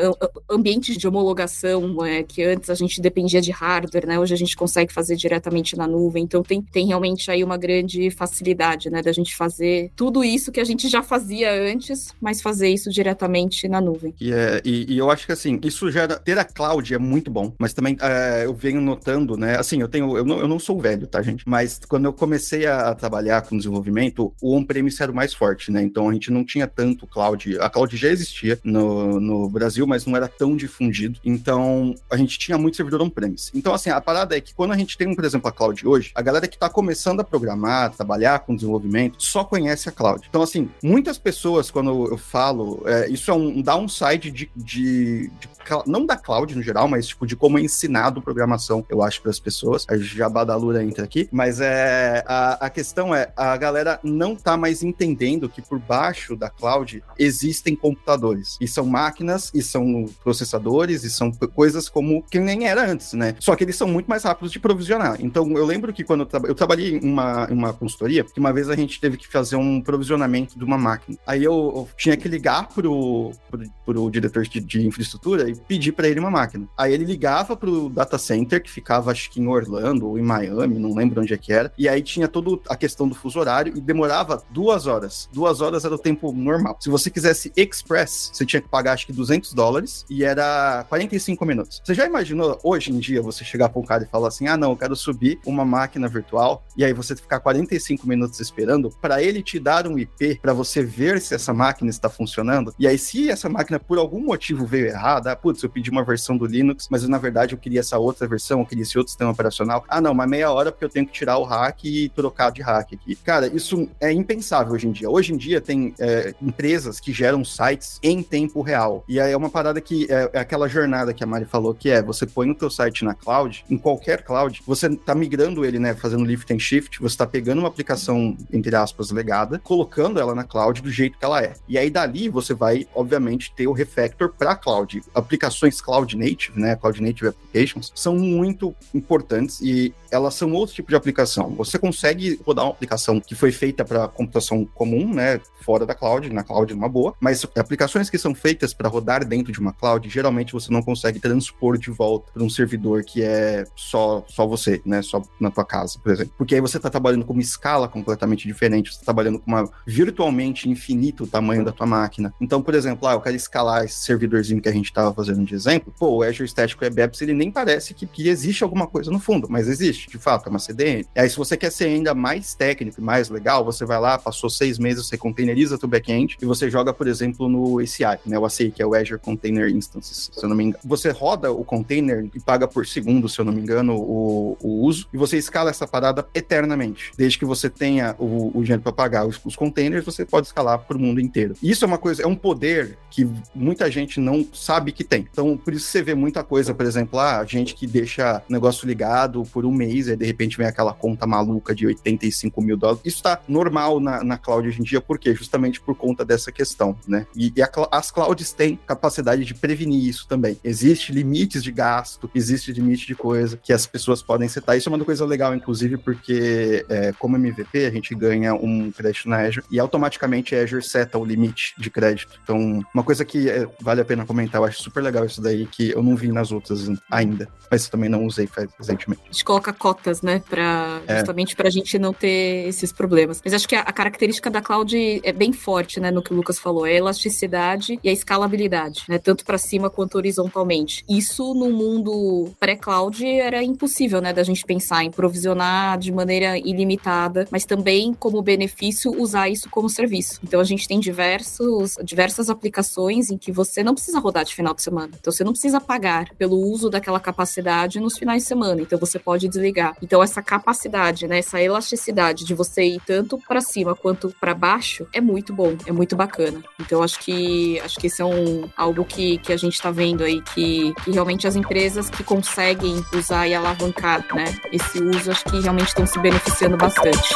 [0.50, 4.20] Ambientes de homologação é, que antes a gente dependia de hardware, né?
[4.20, 6.24] Hoje a gente consegue fazer diretamente na nuvem.
[6.24, 10.60] Então tem, tem realmente aí uma grande facilidade, né, da gente fazer tudo isso que
[10.60, 14.14] a gente já fazia antes, mas fazer isso diretamente na nuvem.
[14.20, 17.30] E, é, e, e eu acho que assim, isso já ter a cloud é muito
[17.30, 19.58] bom, mas também é, eu venho notando, né?
[19.58, 21.44] Assim, eu tenho, eu não, eu não sou velho, tá, gente?
[21.48, 25.82] Mas quando eu comecei a trabalhar com desenvolvimento, o on-premise era o mais forte, né?
[25.82, 27.58] Então a gente não tinha tanto cloud.
[27.60, 31.20] A cloud já existia no, no Brasil, mas não era tão difundido.
[31.24, 33.52] Então a gente tinha muito servidor on-premise.
[33.54, 36.12] Então, assim, a parada é que quando a gente tem, por exemplo, a cloud hoje,
[36.16, 40.26] a galera que está começando a programar, trabalhar com desenvolvimento, só conhece a cloud.
[40.30, 45.50] Então, assim, muitas pessoas, quando eu falo, é, isso é um downside de, de, de
[45.86, 49.32] não da cloud no geral, mas tipo de como é ensinado programação, eu acho, para
[49.32, 49.86] as pessoas.
[49.90, 54.36] A Jabá da Lura entra aqui, mas é a, a questão é a galera não
[54.36, 60.06] tá mais entendendo que por baixo da cloud existem computadores e são máquinas e são
[60.24, 63.36] processadores e são coisas como que nem era antes, né?
[63.40, 65.18] Só que eles são muito mais rápidos de provisionar.
[65.20, 68.40] Então eu lembro que quando eu, tra eu trabalhei em uma, em uma consultoria, que
[68.40, 71.18] uma vez a gente teve que fazer um provisionamento de uma máquina.
[71.26, 75.92] Aí eu, eu tinha que ligar pro, pro, pro diretor de, de infraestrutura e pedir
[75.92, 76.68] para ele uma máquina.
[76.78, 80.80] Aí ele ligava pro data center, que ficava acho que em Orlando ou em Miami,
[80.80, 81.72] não lembro onde é que era.
[81.78, 85.30] E aí tinha toda a questão do fuso horário e demorava duas horas.
[85.32, 86.78] Duas horas era o tempo normal.
[86.80, 91.46] Se você quisesse express, você tinha que pagar acho que 200 dólares e era 45
[91.46, 91.82] minutos.
[91.84, 94.58] Você já imaginou hoje em dia você chegar para um cara e falar assim: ah,
[94.58, 99.22] não, eu quero subir uma máquina virtual e aí você ficar 45 minutos esperando para
[99.22, 102.74] ele te dar um IP para você ver se essa máquina está funcionando?
[102.78, 106.38] E aí, se essa máquina por algum motivo veio errada, putz, eu pedi uma versão
[106.38, 109.32] do Linux, mas na verdade eu queria essa outra versão, eu queria esse outro sistema
[109.32, 109.84] operacional.
[109.88, 112.62] Ah, não, mas meia hora porque eu tenho que tirar o hack e trocar de
[112.62, 113.16] hack aqui.
[113.16, 115.10] Cara, isso é impensável hoje em dia.
[115.10, 119.04] Hoje em dia tem é, empresas que geram sites em tempo real.
[119.08, 121.90] E aí é uma parada que é, é, aquela jornada que a Mari falou, que
[121.90, 125.80] é você põe o teu site na cloud, em qualquer cloud, você tá migrando ele,
[125.80, 130.36] né, fazendo lift and shift, você tá pegando uma aplicação, entre aspas, legada, colocando ela
[130.36, 131.54] na cloud do jeito que ela é.
[131.68, 135.02] E aí dali você vai, obviamente, ter o refactor para cloud.
[135.30, 140.90] Aplicações cloud native, né, cloud native applications, são muito importantes e elas são outro tipo
[140.90, 141.52] de aplicação.
[141.52, 146.32] Você consegue rodar uma aplicação que foi feita para computação comum, né, fora da cloud,
[146.34, 150.10] na cloud numa boa, mas aplicações que são feitas para rodar dentro de uma cloud,
[150.10, 154.82] geralmente você não consegue transpor de volta para um servidor que é só só você,
[154.86, 156.34] né, só na tua casa, por exemplo.
[156.38, 159.70] Porque aí você está trabalhando com uma escala completamente diferente, você está trabalhando com uma
[159.86, 162.34] virtualmente infinito o tamanho da tua máquina.
[162.40, 165.54] Então, por exemplo, ah, eu quero escalar esse servidorzinho que a gente estava fazendo de
[165.54, 165.94] exemplo.
[165.98, 169.20] Pô, o Azure Static Web Apps, ele nem parece que, que existe alguma coisa no
[169.20, 171.06] fundo, mas existe, de fato, é uma CDN.
[171.16, 174.18] E aí, se você quer ser ainda mais técnico e mais legal, você vai lá,
[174.18, 178.40] passou seis meses, você containeriza teu back-end e você joga, por exemplo, no ACI, né?
[178.40, 180.84] O ACI, que é o Azure Container Instances, se eu não me engano.
[180.86, 184.86] Você roda o container e paga por segundo, se eu não me engano, o, o
[184.86, 187.12] uso, e você escala essa parada eternamente.
[187.18, 190.80] Desde que você tenha o, o dinheiro para pagar os, os containers, você pode escalar
[190.80, 191.56] para o mundo inteiro.
[191.62, 195.28] Isso é uma coisa, é um poder que muita gente não sabe que tem.
[195.32, 198.88] Então, por isso você vê muita coisa, por exemplo, ah, gente que deixa o negócio
[198.88, 203.02] ligado por um mês, e de repente vem aquela conta maluca de 85 mil dólares.
[203.04, 205.34] Isso está normal na, na cloud hoje em dia, por quê?
[205.34, 207.26] Justamente por conta dessa questão, né?
[207.36, 210.60] E, e a, as clouds têm capacidade de prevenir isso também.
[210.64, 214.78] Existe limites de gasto, existe limite de coisa que as pessoas podem setar.
[214.78, 219.28] Isso é uma coisa legal, inclusive, porque é, como MVP a gente ganha um crédito
[219.28, 222.40] na Azure e automaticamente a Azure seta o limite de crédito.
[222.44, 225.66] Então, uma coisa que é, vale a pena comentar, eu acho super legal isso daí,
[225.66, 229.22] que eu não vi nas outras ainda, mas também não usei recentemente.
[229.24, 231.18] A gente coloca cotas, né, pra, é.
[231.18, 233.42] justamente para a gente não ter esses problemas.
[233.44, 236.36] Mas acho que a, a, característica da cloud é bem forte, né, no que o
[236.36, 241.04] Lucas falou, é a elasticidade e a escalabilidade, né, tanto para cima quanto horizontalmente.
[241.10, 247.48] Isso no mundo pré-cloud era impossível, né, da gente pensar em provisionar de maneira ilimitada,
[247.52, 250.40] mas também como benefício usar isso como serviço.
[250.44, 254.74] Então a gente tem diversos, diversas aplicações em que você não precisa rodar de final
[254.74, 255.12] de semana.
[255.20, 258.82] Então você não precisa pagar pelo uso daquela capacidade nos finais de semana.
[258.82, 259.96] Então você pode desligar.
[260.02, 265.08] Então essa capacidade, né, essa elasticidade de você ir tanto para cima quanto para baixo
[265.14, 266.62] é muito bom, é muito bacana.
[266.80, 270.24] Então acho que acho que isso é um algo que, que a gente está vendo
[270.24, 275.46] aí que, que realmente as empresas que conseguem usar e alavancar, né, esse uso acho
[275.46, 277.36] que realmente estão se beneficiando bastante.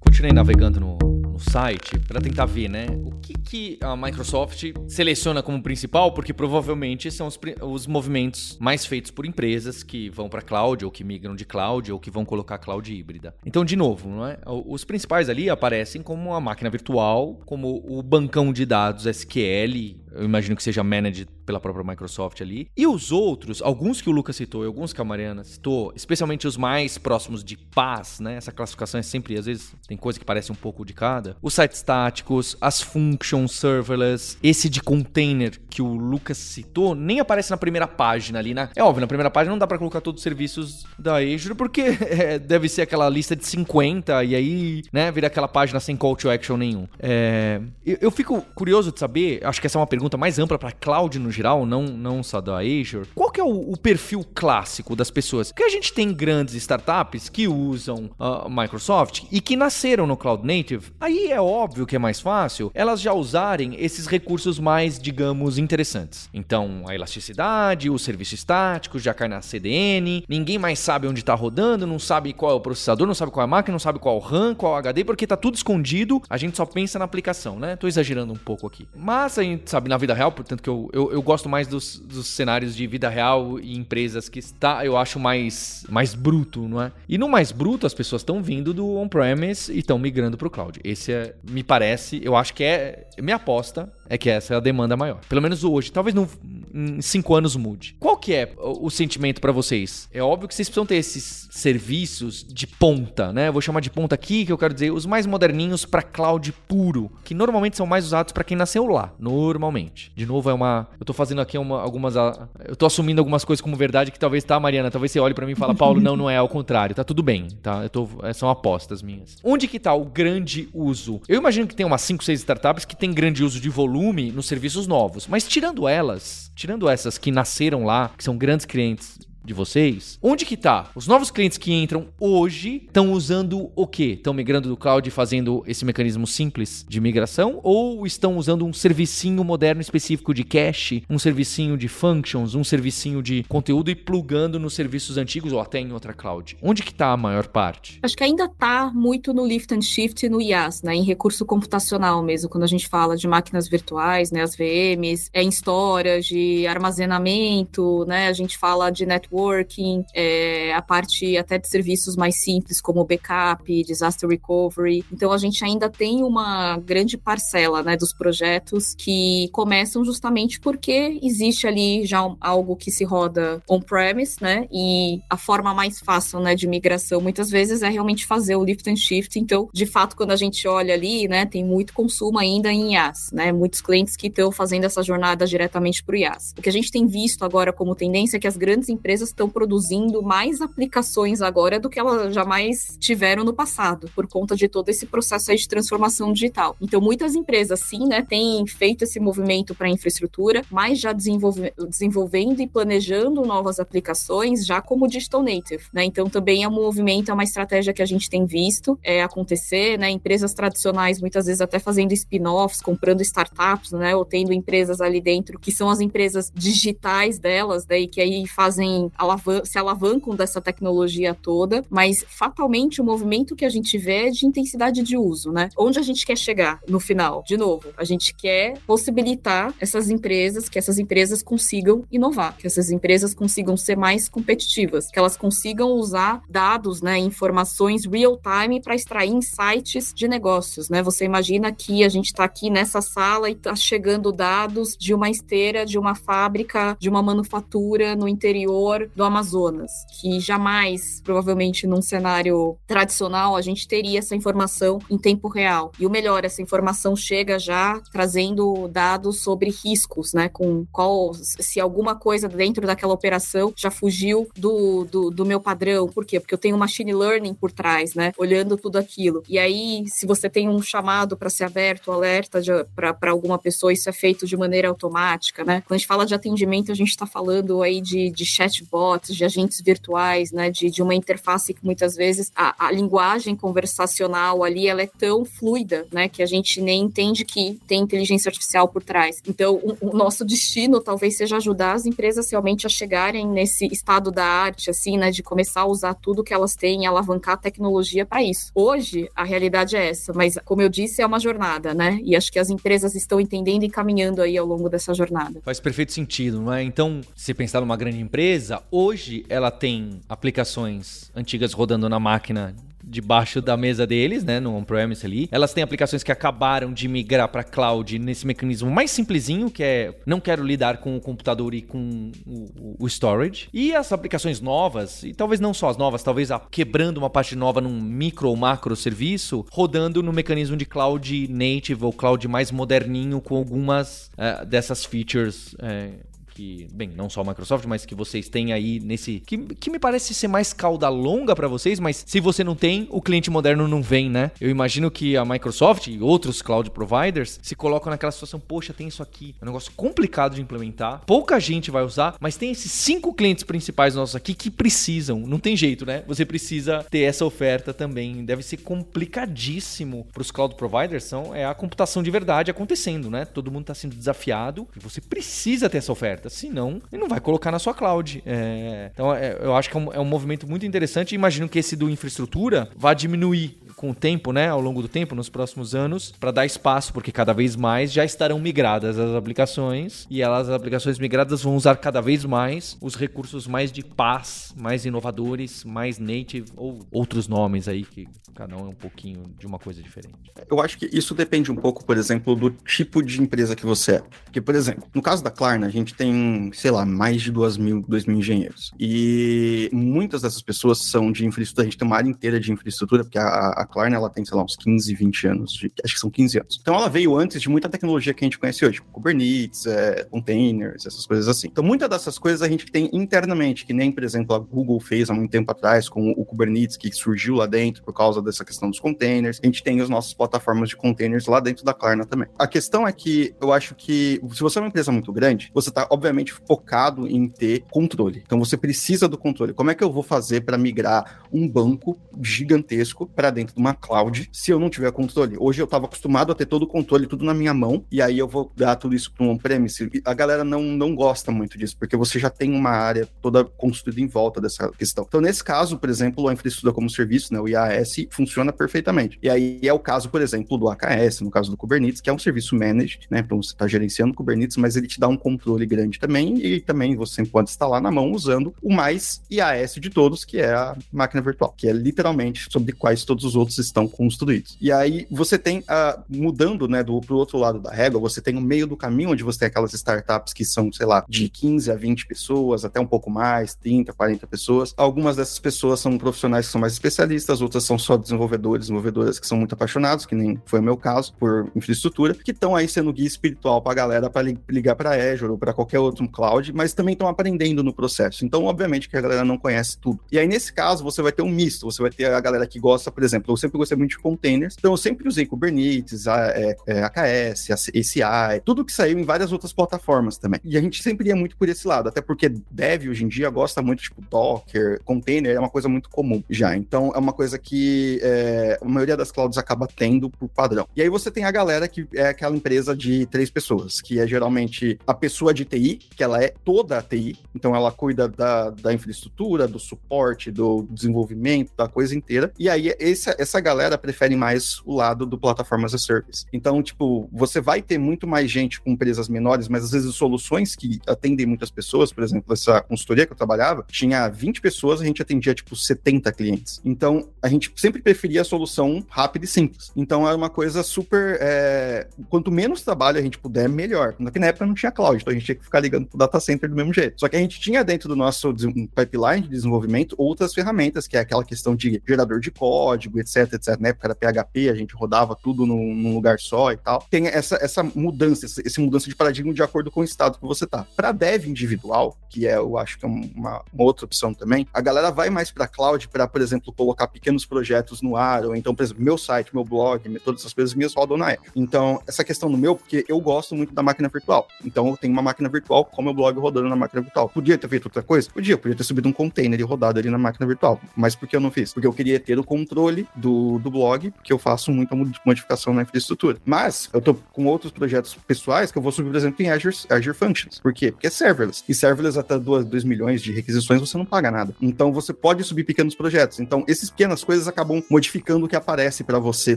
[0.00, 1.11] Continuei navegando no
[1.52, 2.86] site para tentar ver, né?
[3.04, 8.86] O que, que a Microsoft seleciona como principal, porque provavelmente são os, os movimentos mais
[8.86, 12.24] feitos por empresas que vão para cloud ou que migram de cloud ou que vão
[12.24, 13.34] colocar cloud híbrida.
[13.44, 14.38] Então, de novo, não é?
[14.46, 20.24] Os principais ali aparecem como a máquina virtual, como o bancão de dados SQL, eu
[20.24, 22.68] imagino que seja managed pela própria Microsoft ali.
[22.76, 26.46] E os outros, alguns que o Lucas citou e alguns que a Mariana citou, especialmente
[26.46, 28.36] os mais próximos de paz, né?
[28.36, 31.36] Essa classificação é sempre, às vezes, tem coisa que parece um pouco de cada.
[31.42, 37.50] Os sites estáticos, as functions serverless, esse de container que o Lucas citou, nem aparece
[37.50, 38.68] na primeira página ali, né?
[38.76, 41.82] É óbvio, na primeira página não dá para colocar todos os serviços da Azure, porque
[42.08, 46.16] é, deve ser aquela lista de 50 e aí, né, vira aquela página sem call
[46.16, 46.86] to action nenhum.
[46.98, 50.58] É, eu, eu fico curioso de saber, acho que essa é uma pergunta mais ampla
[50.58, 53.08] para cloud no geral, não, não só da Azure.
[53.14, 55.50] Qual que é o, o, perfil clássico das pessoas?
[55.50, 60.16] Porque a gente tem grandes startups que usam a uh, Microsoft e que nasceram no
[60.16, 60.92] Cloud Native.
[61.00, 66.28] Aí é óbvio que é mais fácil elas já usarem esses recursos mais, digamos, interessantes.
[66.32, 71.34] Então, a elasticidade, o serviço estático, já cai na CDN, ninguém mais sabe onde está
[71.34, 73.98] rodando, não sabe qual é o processador, não sabe qual é a máquina, não sabe
[73.98, 76.66] qual é o RAM, qual é o HD, porque está tudo escondido, a gente só
[76.66, 77.76] pensa na aplicação, né?
[77.76, 78.88] Tô exagerando um pouco aqui.
[78.94, 81.98] Mas a gente sabe na vida real, portanto que eu, eu, eu gosto mais dos,
[81.98, 86.80] dos, cenários de vida real e empresas que está, eu acho mais, mais bruto, não
[86.80, 86.90] é?
[87.06, 90.50] E no mais bruto, as pessoas estão vindo do on-premise e estão migrando para o
[90.50, 90.80] cloud.
[90.82, 94.60] Esse é, me parece, eu acho que é, minha aposta é que essa é a
[94.60, 95.20] demanda maior.
[95.28, 95.90] Pelo menos hoje.
[95.90, 96.28] Talvez no,
[96.74, 97.96] em cinco anos mude.
[97.98, 100.08] Qual que é o, o sentimento para vocês?
[100.12, 103.50] É óbvio que vocês precisam ter esses serviços de ponta, né?
[103.50, 107.10] Vou chamar de ponta aqui, que eu quero dizer os mais moderninhos para cloud puro,
[107.24, 110.12] que normalmente são mais usados para quem nasceu lá, normalmente.
[110.14, 110.88] De novo, é uma.
[110.98, 112.14] Eu tô fazendo aqui uma, algumas.
[112.16, 114.90] Eu tô assumindo algumas coisas como verdade que talvez tá, Mariana.
[114.90, 116.94] Talvez você olhe para mim e fala, Paulo, não, não é, ao contrário.
[116.94, 117.82] Tá tudo bem, tá?
[117.82, 119.36] Eu tô, é, são apostas minhas.
[119.42, 121.20] Onde que tá o grande uso?
[121.28, 124.32] Eu imagino que tem umas 5, 6 startups que tem grande uso de volume volume
[124.32, 125.26] nos serviços novos.
[125.26, 130.44] Mas tirando elas, tirando essas que nasceram lá, que são grandes clientes de vocês, onde
[130.44, 130.90] que tá?
[130.94, 134.14] Os novos clientes que entram hoje estão usando o quê?
[134.16, 138.72] Estão migrando do cloud e fazendo esse mecanismo simples de migração ou estão usando um
[138.72, 144.58] servicinho moderno específico de cache, um servicinho de functions, um servicinho de conteúdo e plugando
[144.60, 146.56] nos serviços antigos ou até em outra cloud?
[146.62, 147.98] Onde que tá a maior parte?
[148.02, 151.44] Acho que ainda tá muito no lift and shift e no IaaS, né, em recurso
[151.44, 156.66] computacional mesmo, quando a gente fala de máquinas virtuais, né, as VMs, é em storage,
[156.66, 162.40] armazenamento, né, a gente fala de network networking, é, a parte até de serviços mais
[162.40, 165.04] simples como backup, disaster recovery.
[165.12, 171.18] Então a gente ainda tem uma grande parcela né, dos projetos que começam justamente porque
[171.22, 174.66] existe ali já algo que se roda on-premise, né?
[174.70, 178.88] E a forma mais fácil né, de migração muitas vezes é realmente fazer o lift
[178.88, 179.38] and shift.
[179.38, 183.30] Então, de fato, quando a gente olha ali, né, tem muito consumo ainda em IaaS,
[183.32, 183.52] né?
[183.52, 186.54] Muitos clientes que estão fazendo essa jornada diretamente para o IaaS.
[186.58, 189.28] O que a gente tem visto agora como tendência é que as grandes empresas empresas
[189.28, 194.68] estão produzindo mais aplicações agora do que elas jamais tiveram no passado, por conta de
[194.68, 196.76] todo esse processo de transformação digital.
[196.80, 202.60] Então, muitas empresas, sim, né, têm feito esse movimento para infraestrutura, mas já desenvolve, desenvolvendo
[202.60, 206.04] e planejando novas aplicações, já como digital native, né?
[206.04, 209.98] Então, também é um movimento, é uma estratégia que a gente tem visto é, acontecer,
[209.98, 210.10] né?
[210.10, 214.16] Empresas tradicionais, muitas vezes até fazendo spin-offs, comprando startups, né?
[214.16, 218.08] Ou tendo empresas ali dentro que são as empresas digitais delas, daí né?
[218.08, 223.68] que aí fazem alavan se alavancam dessa tecnologia toda, mas fatalmente o movimento que a
[223.68, 225.68] gente vê é de intensidade de uso, né?
[225.76, 227.42] Onde a gente quer chegar no final?
[227.46, 232.90] De novo, a gente quer possibilitar essas empresas, que essas empresas consigam inovar, que essas
[232.90, 238.94] empresas consigam ser mais competitivas, que elas consigam usar dados, né, informações real time para
[238.94, 241.02] extrair insights de negócios, né?
[241.02, 245.30] Você imagina que a gente está aqui nessa sala e está chegando dados de uma
[245.30, 252.02] esteira, de uma fábrica, de uma manufatura no interior do Amazonas, que jamais, provavelmente num
[252.02, 255.92] cenário tradicional, a gente teria essa informação em tempo real.
[255.98, 260.48] E o melhor, essa informação chega já trazendo dados sobre riscos, né?
[260.48, 266.08] Com qual, se alguma coisa dentro daquela operação já fugiu do, do, do meu padrão.
[266.08, 266.40] Por quê?
[266.40, 268.32] Porque eu tenho machine learning por trás, né?
[268.36, 269.42] Olhando tudo aquilo.
[269.48, 272.60] E aí, se você tem um chamado para ser aberto, um alerta
[272.94, 275.82] para alguma pessoa, isso é feito de maneira automática, né?
[275.82, 279.34] Quando a gente fala de atendimento, a gente está falando aí de, de chat chatbots,
[279.34, 284.62] de agentes virtuais, né, de, de uma interface que muitas vezes a, a linguagem conversacional
[284.62, 288.86] ali ela é tão fluida, né, que a gente nem entende que tem inteligência artificial
[288.86, 289.40] por trás.
[289.48, 294.30] Então, o, o nosso destino talvez seja ajudar as empresas realmente a chegarem nesse estado
[294.30, 298.26] da arte, assim, né, de começar a usar tudo que elas têm alavancar a tecnologia
[298.26, 298.70] para isso.
[298.74, 302.20] Hoje, a realidade é essa, mas como eu disse, é uma jornada, né?
[302.22, 305.60] E acho que as empresas estão entendendo e caminhando aí ao longo dessa jornada.
[305.62, 306.82] Faz perfeito sentido, não é?
[306.82, 313.60] Então, se pensar numa grande empresa, hoje ela tem aplicações antigas rodando na máquina debaixo
[313.60, 315.48] da mesa deles, né, no on-premise ali.
[315.50, 320.14] Elas têm aplicações que acabaram de migrar para cloud nesse mecanismo mais simplesinho, que é
[320.24, 323.68] não quero lidar com o computador e com o, o storage.
[323.72, 327.56] E as aplicações novas, e talvez não só as novas, talvez a, quebrando uma parte
[327.56, 332.70] nova num micro ou macro serviço, rodando no mecanismo de cloud native ou cloud mais
[332.70, 338.14] moderninho com algumas uh, dessas features uh, que, bem, não só a Microsoft, mas que
[338.14, 339.40] vocês têm aí nesse.
[339.40, 343.06] Que, que me parece ser mais cauda longa para vocês, mas se você não tem,
[343.10, 344.50] o cliente moderno não vem, né?
[344.60, 349.08] Eu imagino que a Microsoft e outros cloud providers se colocam naquela situação, poxa, tem
[349.08, 352.90] isso aqui, é um negócio complicado de implementar, pouca gente vai usar, mas tem esses
[352.90, 356.22] cinco clientes principais nossos aqui que precisam, não tem jeito, né?
[356.26, 361.64] Você precisa ter essa oferta também, deve ser complicadíssimo para os cloud providers, são, é
[361.64, 363.44] a computação de verdade acontecendo, né?
[363.44, 366.41] Todo mundo está sendo desafiado e você precisa ter essa oferta.
[366.48, 368.42] Senão, ele não vai colocar na sua cloud.
[368.46, 369.10] É...
[369.12, 371.34] Então, é, eu acho que é um, é um movimento muito interessante.
[371.34, 375.32] Imagino que esse do infraestrutura vai diminuir com o tempo, né, ao longo do tempo,
[375.32, 380.26] nos próximos anos, para dar espaço, porque cada vez mais já estarão migradas as aplicações
[380.28, 384.74] e elas, as aplicações migradas vão usar cada vez mais os recursos mais de paz,
[384.76, 389.68] mais inovadores, mais native ou outros nomes aí que cada um é um pouquinho de
[389.68, 390.34] uma coisa diferente.
[390.68, 394.16] Eu acho que isso depende um pouco, por exemplo, do tipo de empresa que você
[394.16, 394.22] é.
[394.44, 397.76] Porque, por exemplo, no caso da Klarna, a gente tem, sei lá, mais de 2
[397.76, 398.92] mil, 2 mil engenheiros.
[398.98, 403.24] E muitas dessas pessoas são de infraestrutura, a gente tem uma área inteira de infraestrutura,
[403.24, 406.20] porque a, a Klarna, ela tem, sei lá, uns 15, 20 anos, de, acho que
[406.20, 406.78] são 15 anos.
[406.80, 410.24] Então ela veio antes de muita tecnologia que a gente conhece hoje, tipo Kubernetes, é,
[410.24, 411.68] containers, essas coisas assim.
[411.68, 415.28] Então muitas dessas coisas a gente tem internamente, que nem, por exemplo, a Google fez
[415.30, 418.88] há muito tempo atrás com o Kubernetes, que surgiu lá dentro por causa dessa questão
[418.88, 419.60] dos containers.
[419.62, 422.48] A gente tem as nossas plataformas de containers lá dentro da Klarna também.
[422.58, 425.88] A questão é que eu acho que se você é uma empresa muito grande, você
[425.88, 428.42] está obviamente focado em ter controle.
[428.44, 429.72] Então você precisa do controle.
[429.74, 434.48] Como é que eu vou fazer para migrar um banco gigantesco para dentro uma cloud
[434.52, 435.56] se eu não tiver controle.
[435.58, 438.38] Hoje eu estava acostumado a ter todo o controle, tudo na minha mão, e aí
[438.38, 440.08] eu vou dar tudo isso para um on-premise.
[440.24, 444.20] A galera não, não gosta muito disso, porque você já tem uma área toda construída
[444.20, 445.24] em volta dessa questão.
[445.26, 449.38] Então, nesse caso, por exemplo, a infraestrutura como serviço, né, o IaaS, funciona perfeitamente.
[449.42, 452.32] E aí é o caso, por exemplo, do AKS, no caso do Kubernetes, que é
[452.32, 455.36] um serviço managed, né, para você estar tá gerenciando Kubernetes, mas ele te dá um
[455.36, 460.10] controle grande também, e também você pode instalar na mão usando o mais IaaS de
[460.10, 464.06] todos, que é a máquina virtual, que é literalmente sobre quais todos os outros estão
[464.08, 464.76] construídos.
[464.80, 468.56] E aí você tem, uh, mudando né, do pro outro lado da régua, você tem
[468.56, 471.90] o meio do caminho onde você tem aquelas startups que são, sei lá, de 15
[471.90, 474.94] a 20 pessoas, até um pouco mais, 30, 40 pessoas.
[474.96, 479.46] Algumas dessas pessoas são profissionais que são mais especialistas, outras são só desenvolvedores, desenvolvedoras que
[479.46, 483.12] são muito apaixonados, que nem foi o meu caso, por infraestrutura, que estão aí sendo
[483.12, 486.94] guia espiritual para a galera para ligar para Azure ou para qualquer outro cloud, mas
[486.94, 488.44] também estão aprendendo no processo.
[488.44, 490.20] Então, obviamente que a galera não conhece tudo.
[490.30, 492.78] E aí, nesse caso, você vai ter um misto, você vai ter a galera que
[492.78, 496.76] gosta, por exemplo, sempre gostei muito de containers, então eu sempre usei Kubernetes, a, é,
[496.86, 500.60] é, AKS, ACI, tudo que saiu em várias outras plataformas também.
[500.64, 503.50] E a gente sempre ia muito por esse lado, até porque dev hoje em dia
[503.50, 506.76] gosta muito, tipo, Docker, container é uma coisa muito comum já.
[506.76, 510.86] Então é uma coisa que é, a maioria das clouds acaba tendo por padrão.
[510.94, 514.26] E aí você tem a galera que é aquela empresa de três pessoas, que é
[514.26, 518.70] geralmente a pessoa de TI, que ela é toda a TI, então ela cuida da,
[518.70, 522.52] da infraestrutura, do suporte, do desenvolvimento, da coisa inteira.
[522.58, 526.46] E aí essa, essa galera prefere mais o lado do plataforma as a service.
[526.52, 530.74] Então, tipo, você vai ter muito mais gente com empresas menores, mas às vezes soluções
[530.74, 535.04] que atendem muitas pessoas, por exemplo, essa consultoria que eu trabalhava, tinha 20 pessoas, a
[535.04, 536.80] gente atendia tipo 70 clientes.
[536.84, 539.92] Então, a gente sempre preferia a solução rápida e simples.
[539.96, 541.38] Então, era uma coisa super.
[541.40, 542.08] É...
[542.28, 544.14] Quanto menos trabalho a gente puder, melhor.
[544.18, 546.68] Na época não tinha cloud, então a gente tinha que ficar ligando pro data center
[546.68, 547.18] do mesmo jeito.
[547.18, 548.52] Só que a gente tinha dentro do nosso
[548.94, 553.78] pipeline de desenvolvimento outras ferramentas, que é aquela questão de gerador de código, etc, etc
[553.78, 557.04] na época era PHP, a gente rodava tudo num, num lugar só e tal.
[557.10, 560.66] Tem essa, essa mudança, esse, mudança de paradigma de acordo com o estado que você
[560.66, 560.86] tá.
[560.96, 564.80] Para dev individual, que é, eu acho que é uma, uma outra opção também, a
[564.80, 568.74] galera vai mais para cloud para, por exemplo, colocar pequenos projetos no ar, ou então,
[568.74, 571.50] por exemplo, meu site, meu blog, todas essas coisas minhas rodam na Azure.
[571.54, 574.46] Então, essa questão no meu, porque eu gosto muito da máquina virtual.
[574.64, 577.28] Então eu tenho uma máquina virtual com meu blog rodando na máquina virtual.
[577.28, 578.30] Podia ter feito outra coisa?
[578.30, 580.80] Podia, podia ter subido um container e rodado ali na máquina virtual.
[580.96, 581.72] Mas por que eu não fiz?
[581.72, 584.94] Porque eu queria ter o controle do, do blog, porque eu faço muita
[585.24, 586.38] modificação na infraestrutura.
[586.44, 589.76] Mas eu tô com outros projetos pessoais que eu vou subir, por exemplo, em Azure,
[589.88, 590.58] Azure Functions.
[590.58, 590.90] Por quê?
[590.90, 591.62] Porque é serverless.
[591.68, 594.54] E serverless até 2 milhões de requisições você não paga nada.
[594.60, 596.40] Então você pode subir pequenos projetos.
[596.40, 599.56] Então essas pequenas coisas acabam modificando o que aparece para você